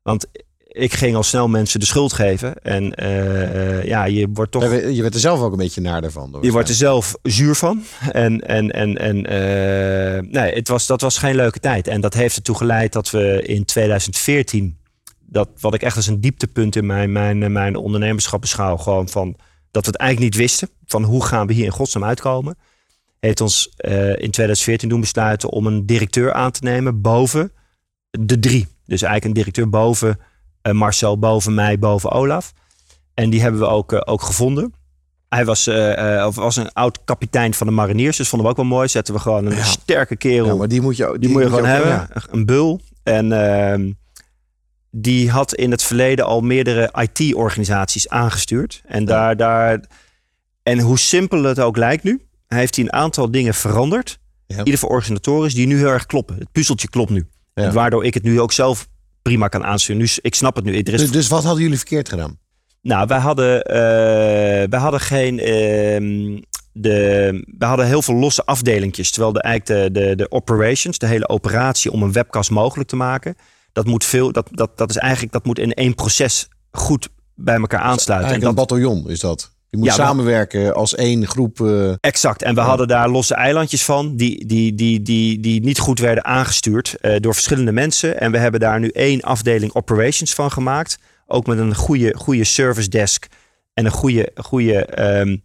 [0.02, 0.26] Want
[0.58, 2.62] ik ging al snel mensen de schuld geven.
[2.62, 4.62] En eh, ja, je wordt toch...
[4.62, 6.38] Je werd er zelf ook een beetje naar daarvan.
[6.40, 7.82] Je wordt er zelf zuur van.
[8.12, 11.88] En, en, en, en eh, nee, het was, dat was geen leuke tijd.
[11.88, 14.78] En dat heeft ertoe geleid dat we in 2014,
[15.20, 19.36] dat, wat ik echt als een dieptepunt in mijn, mijn, mijn ondernemerschap beschouw, gewoon van
[19.70, 20.68] dat we het eigenlijk niet wisten.
[20.86, 22.56] Van hoe gaan we hier in godsnaam uitkomen.
[23.24, 27.52] Heeft ons eh, in 2014 doen besluiten om een directeur aan te nemen boven
[28.10, 28.66] de drie.
[28.86, 30.18] Dus eigenlijk een directeur boven
[30.62, 32.52] eh, Marcel, boven mij, boven Olaf.
[33.14, 34.74] En die hebben we ook, eh, ook gevonden.
[35.28, 35.68] Hij was,
[36.26, 38.16] of was een oud kapitein van de mariniers.
[38.16, 38.88] Dus vonden we ook wel mooi.
[38.88, 40.46] Zetten we gewoon een sterke kerel.
[40.46, 41.90] Ja, maar die moet je, die die moet je gewoon hebben.
[41.90, 42.08] ja.
[42.30, 42.80] Een bul.
[43.02, 43.92] En ehm,
[44.90, 48.82] die had in het verleden al meerdere IT-organisaties aangestuurd.
[48.86, 49.84] En, daar, daar,
[50.62, 52.20] en hoe simpel het ook lijkt nu,
[52.54, 54.18] heeft hij een aantal dingen veranderd.
[54.46, 54.58] Ja.
[54.64, 56.36] Ieder voor organisatorisch die nu heel erg kloppen.
[56.38, 57.26] Het puzzeltje klopt nu.
[57.54, 57.62] Ja.
[57.62, 58.88] En waardoor ik het nu ook zelf
[59.22, 60.02] prima kan aansturen.
[60.02, 60.78] Nu, ik snap het nu.
[60.78, 62.38] Er is Dus, dus wat hadden jullie verkeerd gedaan?
[62.82, 65.38] nou, wij hadden, eh, wij hadden geen.
[65.38, 66.40] ehm,
[66.72, 69.10] de, wij hadden heel veel losse afdelingjes.
[69.10, 72.96] Terwijl de, eigenlijk de, de, de operations, de hele operatie om een webcast mogelijk te
[72.96, 73.36] maken.
[73.72, 74.32] Dat moet veel.
[74.32, 75.32] Dat, dat, dat is eigenlijk.
[75.32, 78.32] Dat moet in één proces goed bij elkaar aansluiten.
[78.34, 79.52] En dat, een bataljon is dat.
[79.72, 81.60] Je moet Ja, maar- samenwerken als één groep.
[81.60, 82.42] eh, Exact.
[82.42, 86.24] En we hadden daar losse eilandjes van, die, die, die, die, die niet goed werden
[86.24, 88.20] aangestuurd eh, door verschillende mensen.
[88.20, 90.98] En we hebben daar nu één afdeling operations van gemaakt.
[91.26, 93.26] Ook met een goede, goede service desk
[93.74, 95.36] en een goede, goede ehm,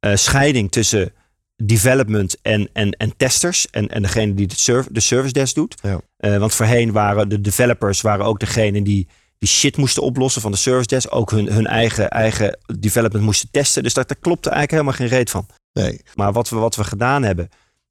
[0.00, 1.12] eh, scheiding tussen
[1.56, 3.66] development en, en, en testers.
[3.70, 5.74] En, en degene die de, serv- de service desk doet.
[5.82, 6.00] Ja.
[6.38, 9.08] Want voorheen waren de developers waren ook degene die
[9.38, 11.06] die shit moesten oplossen van de service desk.
[11.14, 13.82] Ook hun, hun eigen, eigen development moesten testen.
[13.82, 15.46] Dus daar, daar klopte eigenlijk helemaal geen reet van.
[15.72, 16.00] nee.
[16.14, 17.48] Maar wat we, wat we gedaan hebben,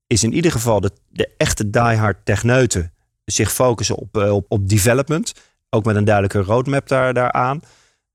[0.08, 2.92] is in ieder geval de, de echte diehard techneuten
[3.26, 5.34] zich focussen op, eh, op, op development.
[5.70, 7.62] Ook met een duidelijke roadmap daar, daaraan.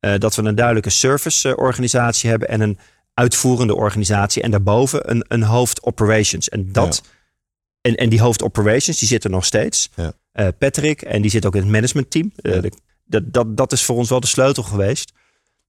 [0.01, 2.79] Eh, dat we een duidelijke service eh, organisatie hebben en een
[3.15, 4.43] uitvoerende organisatie.
[4.43, 6.49] En daarboven een, een hoofd operations.
[6.49, 7.03] En, dat,
[7.81, 9.91] en, en die hoofd operations, die zitten nog steeds.
[9.95, 10.13] Ja.
[10.59, 12.33] Patrick, en die zit ook in het managementteam.
[12.37, 12.61] Ja.
[12.61, 12.73] de-
[13.09, 15.13] dat, dat, dat is voor ons wel de sleutel geweest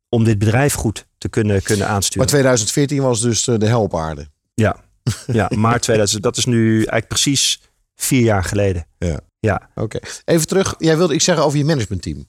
[0.09, 2.19] om dit bedrijf goed te kunnen, kunnen aansturen.
[2.19, 4.27] Maar 2014 was dus eh, de hel op aarde.
[4.53, 4.83] Ja,
[5.27, 6.23] ja maart 2000.
[6.23, 7.61] Dat is nu eigenlijk precies
[7.95, 8.87] vier jaar geleden.
[8.97, 9.19] Ja.
[9.39, 9.99] Ja, Oké.
[10.25, 10.75] Even terug.
[10.77, 12.27] Jij wilde iets zeggen over je managementteam.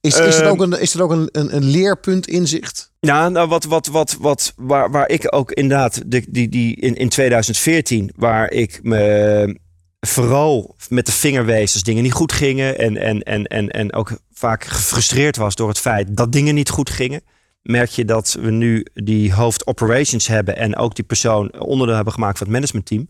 [0.00, 2.92] Is, is er Ehm, ook, een, is er ook een, een, een leerpunt inzicht?
[3.00, 6.94] Ja, nou, wat, wat, wat, wat, waar, waar ik ook inderdaad, de, die, die, in,
[6.94, 9.58] in 2014, waar ik me
[10.00, 12.78] vooral met de vinger wees als dingen niet goed gingen.
[12.78, 16.68] En, en, en, en, en ook vaak gefrustreerd was door het feit dat dingen niet
[16.70, 17.22] goed gingen.
[17.62, 22.12] Merk je dat we nu die hoofd operations hebben en ook die persoon onderdeel hebben
[22.12, 23.08] gemaakt van het managementteam.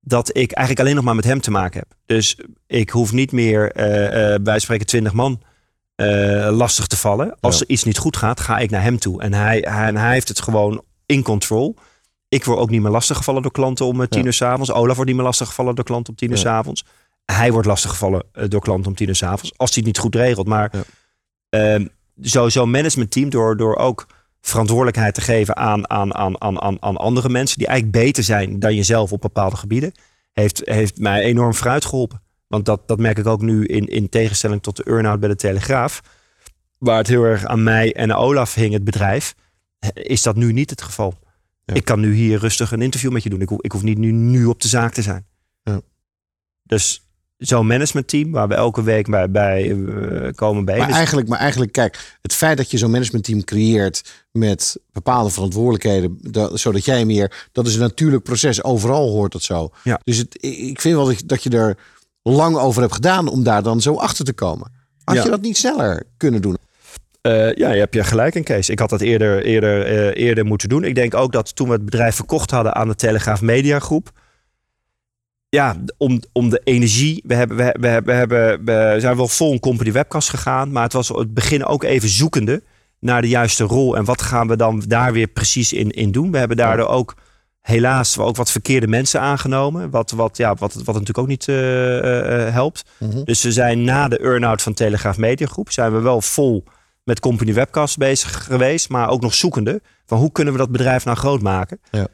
[0.00, 1.98] Dat ik eigenlijk alleen nog maar met hem te maken heb.
[2.06, 5.42] Dus ik hoef niet meer eh, eh, bij spreken 20 man
[5.94, 7.36] eh, lastig te vallen.
[7.40, 7.60] Als Ja.
[7.60, 9.22] er iets niet goed gaat, ga ik naar hem toe.
[9.22, 11.76] En hij, hij, en hij heeft het gewoon in control.
[12.32, 14.72] Ik word ook niet meer lastiggevallen door klanten om eh, tien uur s'avonds.
[14.72, 16.42] Olaf wordt niet meer lastiggevallen door klanten om tien uur Ja.
[16.42, 16.84] s'avonds.
[17.24, 19.52] Hij wordt lastiggevallen eh, door klanten om tien uur s'avonds.
[19.56, 20.46] Als hij het niet goed regelt.
[20.46, 20.82] Maar Ja.
[21.48, 21.86] ehm,
[22.48, 24.06] zo'n managementteam door, door ook
[24.40, 27.58] verantwoordelijkheid te geven aan, aan, aan, aan, aan, aan andere mensen.
[27.58, 29.92] Die eigenlijk beter zijn dan jezelf op bepaalde gebieden.
[30.32, 32.22] Heeft, heeft mij enorm vooruit geholpen.
[32.46, 35.36] Want dat, dat merk ik ook nu in, in tegenstelling tot de earn-out bij de
[35.36, 36.00] Telegraaf.
[36.78, 39.34] Waar het heel erg aan mij en Olaf hing, het bedrijf.
[39.92, 41.14] Is dat nu niet het geval.
[41.64, 41.74] Ja.
[41.74, 43.40] Ik kan nu hier rustig een interview met je doen.
[43.40, 45.26] Ik hoef, ik hoef niet nu, nu op de zaak te zijn.
[45.62, 45.80] Ja.
[46.62, 47.06] Dus
[47.36, 50.78] zo'n managementteam waar we elke week bij, bij eh, komen bij.
[50.78, 55.30] Maar Dus- eigenlijk, maar eigenlijk, kijk, het feit dat je zo'n managementteam creëert met bepaalde
[55.30, 58.64] verantwoordelijkheden, dat, zodat jij meer, dat is een natuurlijk proces.
[58.64, 59.70] Overal hoort dat zo.
[59.84, 60.00] Ja.
[60.04, 61.76] Dus het, ik vind wel dat je, dat je er
[62.22, 64.72] lang over hebt gedaan om daar dan zo achter te komen.
[65.04, 65.22] Had Ja.
[65.22, 66.56] je dat niet sneller kunnen doen?
[67.22, 68.68] Eh, ja, je hebt je gelijk in, Kees.
[68.68, 70.84] Ik had dat eerder, eerder, eh, eerder moeten doen.
[70.84, 74.10] Ik denk ook dat toen we het bedrijf verkocht hadden aan de Telegraaf Media Groep.
[75.48, 77.22] Ja, om, om de energie.
[77.26, 80.72] We, hebben, we, we, we, hebben, we zijn wel vol een company webcast gegaan.
[80.72, 82.62] Maar het was het begin ook even zoekende
[82.98, 83.96] naar de juiste rol.
[83.96, 86.30] En wat gaan we dan daar weer precies in, in doen?
[86.30, 87.14] We hebben daardoor ook
[87.60, 89.90] helaas ook wat verkeerde mensen aangenomen.
[89.90, 91.56] Wat, wat, ja, wat, wat natuurlijk ook niet eh,
[92.52, 92.84] helpt.
[92.98, 93.24] Mhm.
[93.24, 95.70] Dus we zijn na de earn-out van Telegraaf Media Groep...
[95.70, 96.64] zijn we wel vol
[97.02, 98.88] met Company Webcast bezig geweest.
[98.88, 101.80] Maar ook nog zoekende van hoe kunnen we dat bedrijf nou groot maken.
[101.90, 102.06] Ja.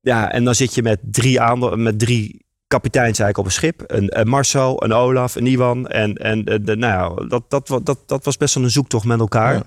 [0.00, 3.82] Ja, en dan zit je met drie, aandeel, met drie kapiteins eigenlijk op een schip.
[3.86, 5.88] Een, een Marcel, een Olaf, een Iwan.
[5.88, 9.18] En, en de, nou, ja, dat, dat, dat, dat was best wel een zoektocht met
[9.18, 9.54] elkaar.
[9.54, 9.62] Ja.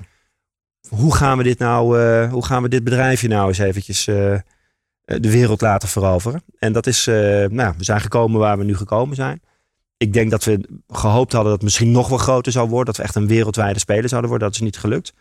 [0.89, 4.34] Hoe gaan we dit nou, eh, hoe gaan we dit bedrijfje nou eens eventjes eh,
[4.34, 4.39] eh,
[5.03, 6.43] de wereld laten veroveren?
[6.59, 7.05] En dat is,
[7.49, 9.41] nou, we zijn gekomen waar we nu gekomen zijn.
[9.98, 12.86] Ik denk dat we gehoopt hadden dat het misschien nog wel groter zou worden.
[12.86, 14.48] Dat we echt een wereldwijde speler zouden worden.
[14.48, 15.14] Dat is niet gelukt.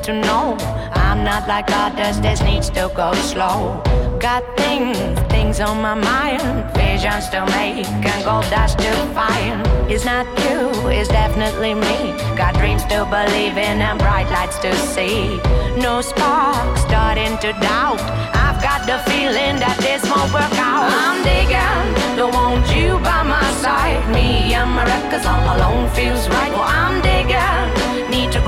[0.00, 0.56] To know.
[0.92, 3.82] I'm not like others, this needs to go slow.
[4.18, 4.96] Got things,
[5.30, 6.42] things on my mind,
[6.74, 9.60] visions to make and gold dust to find.
[9.90, 11.98] It's not you, it's definitely me.
[12.36, 15.36] Got dreams to believe in and bright lights to see.
[15.76, 18.00] No spark, starting to doubt.
[18.34, 20.88] I've got the feeling that this won't work out.
[20.90, 24.00] I'm digging, don't want you by my side.
[24.12, 26.50] Me and my records all alone feels right.
[26.50, 27.83] Well, I'm digging,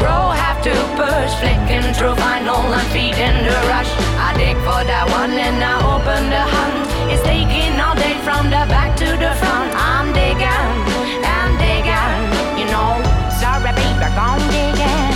[0.07, 1.33] to have to push.
[1.41, 3.91] Flicking through vinyl and feeding the rush.
[4.27, 6.77] I dig for that one and I open the hunt.
[7.13, 9.71] It's taking all day from the back to the front.
[9.75, 10.75] I'm digging
[11.37, 12.23] and digging,
[12.61, 12.93] you know.
[13.41, 15.15] Sorry, baby, gone digging.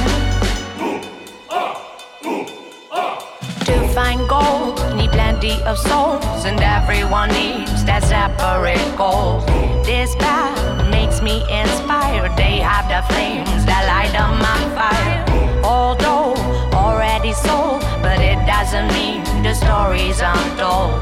[3.68, 9.40] To find gold, need plenty of souls, and everyone needs that separate goal.
[9.84, 10.59] This path
[11.30, 12.32] me inspired.
[12.36, 15.22] They have the flames that light up my fire.
[15.62, 16.34] Although
[16.74, 20.98] already sold, but it doesn't mean the story's untold.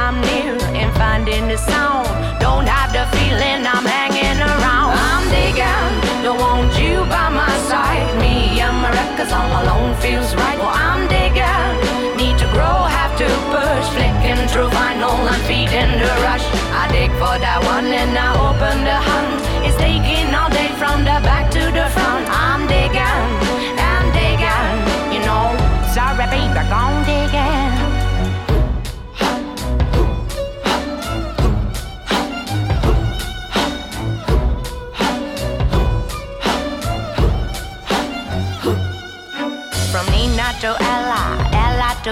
[0.00, 2.06] I'm near in finding the sound.
[2.38, 4.94] Don't have the feeling I'm hanging around.
[5.10, 5.92] I'm digging,
[6.22, 8.06] don't want you by my side.
[8.22, 10.58] Me and my records all alone feels right.
[10.62, 11.74] Well, I'm digging,
[12.20, 13.86] need to grow, have to push.
[13.96, 16.46] Flicking through vinyl and feeding the rush.
[16.80, 19.13] I dig for that one and I open the hunt.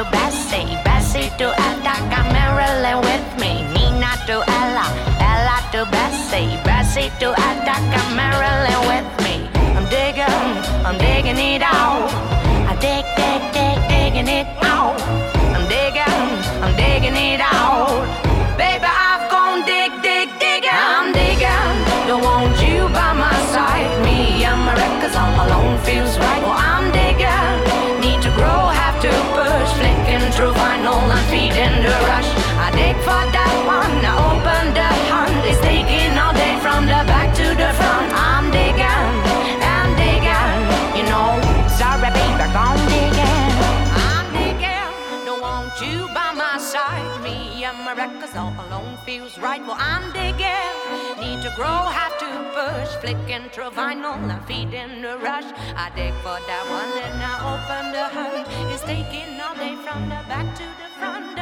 [0.03, 3.63] to Bessie, Bessie to Attica, Marilyn with me.
[3.75, 4.87] Nina to Ella,
[5.21, 9.37] Ella to Bessie, Bessie to Attica, Marilyn with me.
[9.77, 10.53] I'm digging,
[10.87, 12.11] I'm digging it out.
[12.71, 15.01] I dig, dig, dig, digging it out.
[15.55, 16.31] I'm digging,
[16.63, 18.03] I'm digging it out.
[18.59, 19.02] Baby, I
[33.03, 33.99] for that one.
[34.07, 38.09] I opened the hunt, it's taking all day from the back to the front.
[38.15, 39.11] I'm digging,
[39.59, 40.63] I'm digging,
[40.95, 41.35] you know.
[41.75, 43.51] Sorry, baby, I'm digging.
[44.07, 44.91] I'm digging,
[45.27, 47.03] don't want you by my side.
[47.27, 49.63] Me and my records all alone feels right.
[49.67, 50.71] Well, I'm digging,
[51.19, 52.91] need to grow, have to push.
[53.03, 55.51] Flicking through vinyl, I'm feeding the rush.
[55.75, 58.47] I dig for that one, and I open the hunt.
[58.71, 61.42] It's taking all day from the back to the front.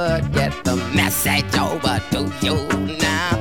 [0.00, 2.56] Could get the message over to you
[2.96, 3.39] now.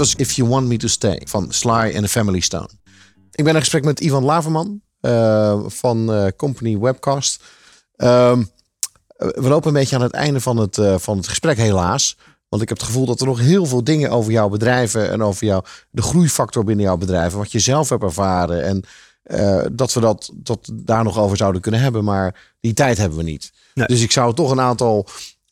[0.00, 2.68] Was If You Want Me To Stay van Sly and the Family Stone.
[3.32, 7.42] Ik ben in gesprek met Ivan Laverman eh, van eh, Company Webcast.
[7.96, 8.42] Ehm,
[9.16, 12.16] we lopen een beetje aan het einde van het, eh, van het gesprek helaas.
[12.48, 15.22] Want ik heb het gevoel dat er nog heel veel dingen over jouw bedrijven en
[15.22, 18.64] over jou, de groeifactor binnen jouw bedrijven, wat je zelf hebt ervaren.
[18.64, 18.84] En
[19.72, 22.04] dat we dat, dat daar nog over zouden kunnen hebben.
[22.04, 23.52] Maar die tijd hebben we niet.
[23.74, 23.86] Nee.
[23.86, 25.06] Dus ik zou toch een aantal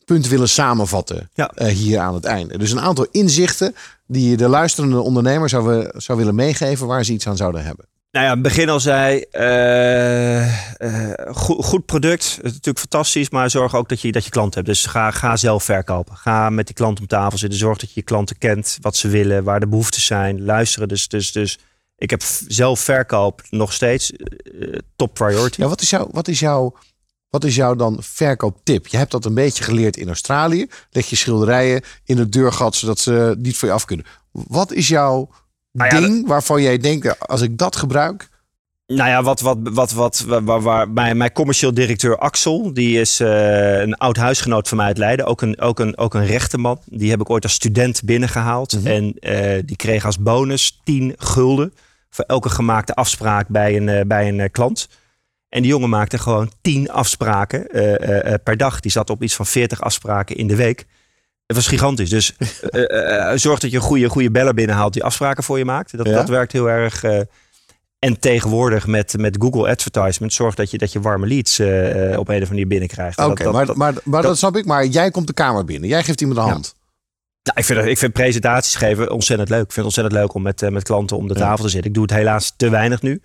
[0.04, 1.52] punten willen samenvatten Ja.
[1.66, 2.58] hier aan het einde.
[2.58, 3.74] Dus een aantal inzichten
[4.08, 7.64] die je de luisterende ondernemer zou, we- zou willen meegeven waar ze iets aan zouden
[7.64, 7.86] hebben.
[8.10, 12.78] Nou ja, in het begin al zei, eh, eh, goed, goed product, het is natuurlijk
[12.78, 14.66] fantastisch, maar zorg ook dat je, dat je klant hebt.
[14.66, 16.16] Dus ga, ga zelf verkopen.
[16.16, 17.58] Ga met die klant om tafel zitten.
[17.58, 20.44] Zorg dat je je klanten kent, wat ze willen, waar de behoeften zijn.
[20.44, 20.88] Luisteren.
[20.88, 21.58] Dus, dus, dus
[21.96, 25.60] ik heb zelf verkoop nog steeds eh, top priority.
[25.60, 26.74] Ja, wat is, jouw, wat, is jouw,
[27.30, 28.86] wat is jouw dan verkooptip?
[28.86, 30.66] Je hebt dat een beetje geleerd in Australië.
[30.90, 34.06] Leg je schilderijen in het deurgat zodat ze niet voor je af kunnen.
[34.30, 35.30] Wat is jouw
[35.72, 38.28] Nou ja, ding waarvan jij denkt, als ik dat gebruik,
[38.86, 43.00] Nou ja, wat, wat, wat, wat, waar, waar, waar- mijn, mijn commercieel directeur Axel, die
[43.00, 46.26] is eh, een oud huisgenoot van mij uit Leiden, ook een, ook, een, ook een
[46.26, 46.80] rechterman.
[46.84, 48.82] Die heb ik ooit als student binnengehaald.
[48.84, 51.74] En eh, die kreeg als bonus 10 gulden
[52.10, 54.88] voor elke gemaakte afspraak bij een, eh, bij een klant.
[55.48, 58.80] En die jongen maakte gewoon 10 afspraken eh, eh, eh, per dag.
[58.80, 60.86] Die zat op iets van 40 afspraken in de week.
[61.46, 62.10] Het was gigantisch.
[62.10, 62.36] Dus
[63.44, 65.96] zorg dat je een goede, goede beller binnenhaalt die afspraken voor je maakt.
[65.96, 66.12] Dat, Ja.
[66.12, 67.04] dat werkt heel erg.
[67.98, 72.12] en tegenwoordig met, met Google Advertisement zorg dat je, dat je warme leads op een
[72.18, 73.18] of andere manier binnenkrijgt.
[73.18, 74.64] Oké, maar, dat- maar, maar dat, dat- snap ik.
[74.64, 75.88] Maar jij komt de kamer binnen.
[75.88, 76.52] Jij geeft iemand de Ja.
[76.52, 76.74] hand.
[77.42, 79.62] Nou, ik, vind, ik vind presentaties geven ontzettend leuk.
[79.64, 81.88] Ik vind het ontzettend leuk om met, met klanten om de tafel te zitten.
[81.88, 83.22] Ik doe het helaas te weinig nu.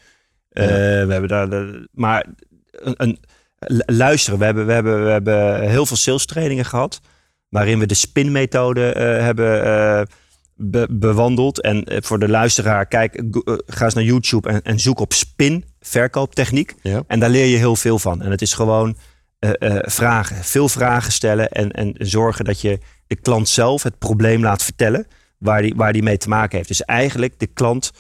[0.54, 0.66] Eh,
[1.06, 2.26] we hebben daar de, maar
[2.72, 3.20] een, een,
[3.60, 4.40] lu- luisteren.
[4.40, 7.00] We hebben, we, hebben, we hebben heel veel sales trainingen gehad.
[7.50, 10.02] Waarin we de spin-methode eh, hebben eh,
[10.56, 11.62] be- bewandeld.
[11.62, 13.24] En voor de luisteraar, kijk,
[13.66, 16.76] ga eens naar YouTube en, en zoek op spin, verkooptechniek.
[16.82, 17.04] Ja.
[17.08, 18.22] En daar leer je heel veel van.
[18.22, 18.98] En het is gewoon
[19.82, 20.44] vragen.
[20.44, 25.08] Veel vragen stellen en, en zorgen dat je de klant zelf het probleem laat vertellen
[25.38, 26.68] waar die, waar die mee te maken heeft.
[26.68, 27.92] Dus eigenlijk de klant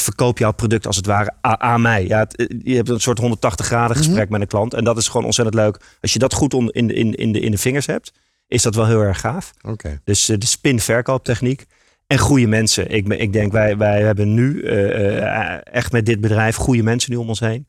[0.00, 2.06] verkoopt jouw product als het ware aan mij.
[2.06, 4.74] Ja, het- je hebt een soort 180 graden gesprek met een klant.
[4.74, 5.80] En dat is gewoon ontzettend leuk.
[6.00, 8.12] Als je dat goed on- in, de- in, in, de, in de vingers hebt,
[8.48, 9.52] is dat wel heel erg gaaf.
[9.68, 10.00] Oké.
[10.04, 11.64] Dus eh, de spin verkooptechniek.
[12.06, 12.90] En goede mensen.
[12.90, 15.22] Ik, ik denk, wij, wij hebben nu eh,
[15.54, 17.66] eh, echt met dit bedrijf goede mensen nu om ons heen.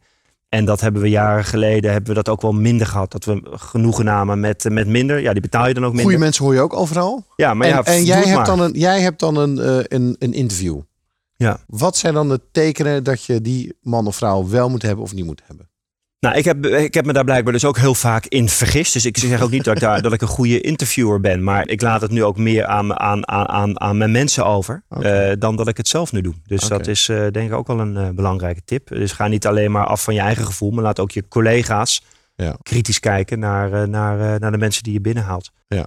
[0.50, 3.12] En dat hebben we jaren geleden, hebben we dat ook wel minder gehad.
[3.12, 5.20] Dat we genoegen namen met, eh, met minder.
[5.20, 6.06] Ja, die betaal je dan ook minder.
[6.10, 7.26] Goede mensen hoor je ook overal.
[7.36, 8.46] Ja, maar en ja, en jij, hebt maar.
[8.46, 10.80] dan een, jij hebt dan een, eh, een, een interview.
[11.38, 11.60] Ja.
[11.68, 15.14] Wat zijn dan de tekenen dat je die man of vrouw wel moet hebben of
[15.14, 15.70] niet moet hebben?
[16.20, 18.94] Nou, ik heb, ik heb me daar blijkbaar dus ook heel vaak in vergist.
[18.94, 21.44] Dus ik zeg ook niet dat ik, daar, dat ik een goede interviewer ben.
[21.44, 24.84] Maar ik laat het nu ook meer aan, aan, aan, aan, mijn mensen over.
[24.90, 26.34] eh, dan dat ik het zelf nu doe.
[26.46, 28.88] Dus dat is eh, denk ik ook wel een eh, belangrijke tip.
[28.88, 30.72] Dus ga niet alleen maar af van je eigen gevoel.
[30.72, 32.02] Maar laat ook je collega's
[32.36, 32.58] Ja.
[32.64, 35.52] kritisch kijken naar, naar, naar de mensen die je binnenhaalt.
[35.68, 35.86] Ja.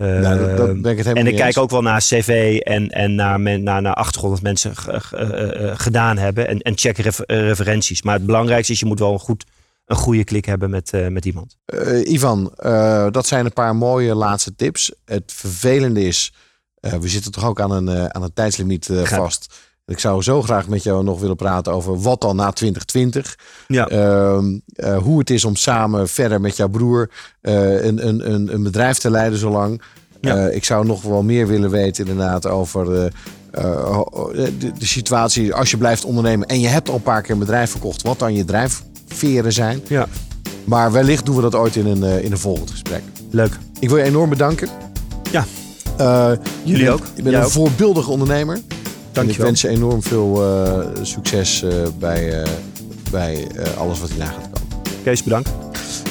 [0.00, 1.58] Eh, Nou, dat- dat ben ik het helemaal en ik kijk eens.
[1.58, 5.68] ook wel naar cv en, en naar, men, naar, naar achtergrond wat mensen ge- eh,
[5.70, 6.48] eh, gedaan hebben.
[6.48, 8.02] En, en check refer- eh, referenties.
[8.02, 9.44] Maar het belangrijkste is, je moet wel een, goed,
[9.86, 11.56] een goede klik hebben met, eh, met iemand.
[11.64, 14.92] Eh, Ivan, eh, dat zijn een paar mooie laatste tips.
[15.04, 16.32] Het vervelende is,
[16.80, 19.54] eh, we zitten toch ook aan een, eh, aan een tijdslimiet eh, vast.
[19.90, 23.38] Ik zou zo graag met jou nog willen praten over wat dan na 2020.
[23.68, 23.88] Ja.
[23.88, 27.10] Ehm, eh, hoe het is om samen verder met jouw broer
[27.40, 29.82] eh, een, een, een, een bedrijf te leiden zo lang.
[30.20, 30.36] Ja.
[30.36, 33.10] Eh, ik zou nog wel meer willen weten inderdaad over de,
[34.78, 36.48] de situatie als je blijft ondernemen.
[36.48, 38.02] En je hebt al een paar keer een bedrijf verkocht.
[38.02, 39.80] Wat dan je drijfveren zijn.
[39.88, 40.06] Ja.
[40.64, 43.02] Maar wellicht doen we dat ooit in een, in een volgend gesprek.
[43.30, 43.58] Leuk.
[43.80, 44.68] Ik wil je enorm bedanken.
[45.30, 45.44] Ja.
[46.64, 47.02] Jullie ook.
[47.14, 47.50] Je bent een ook.
[47.50, 48.58] voorbeeldige ondernemer.
[49.12, 52.50] En ik wens je enorm veel eh, succes eh, bij, eh,
[53.10, 54.92] bij eh, alles wat hierna gaat komen.
[55.02, 55.50] Kees, bedankt.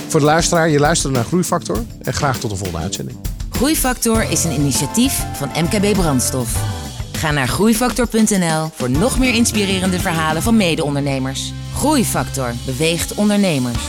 [0.07, 1.83] Voor de luisteraar, je luistert naar Groeifactor.
[2.01, 3.17] En graag tot de volgende uitzending.
[3.49, 6.77] Groeifactor is een initiatief van MKB Brandstof.
[7.11, 11.53] Ga naar groeifactor.nl voor nog meer inspirerende verhalen van mede-ondernemers.
[11.75, 13.83] Groeifactor beweegt ondernemers.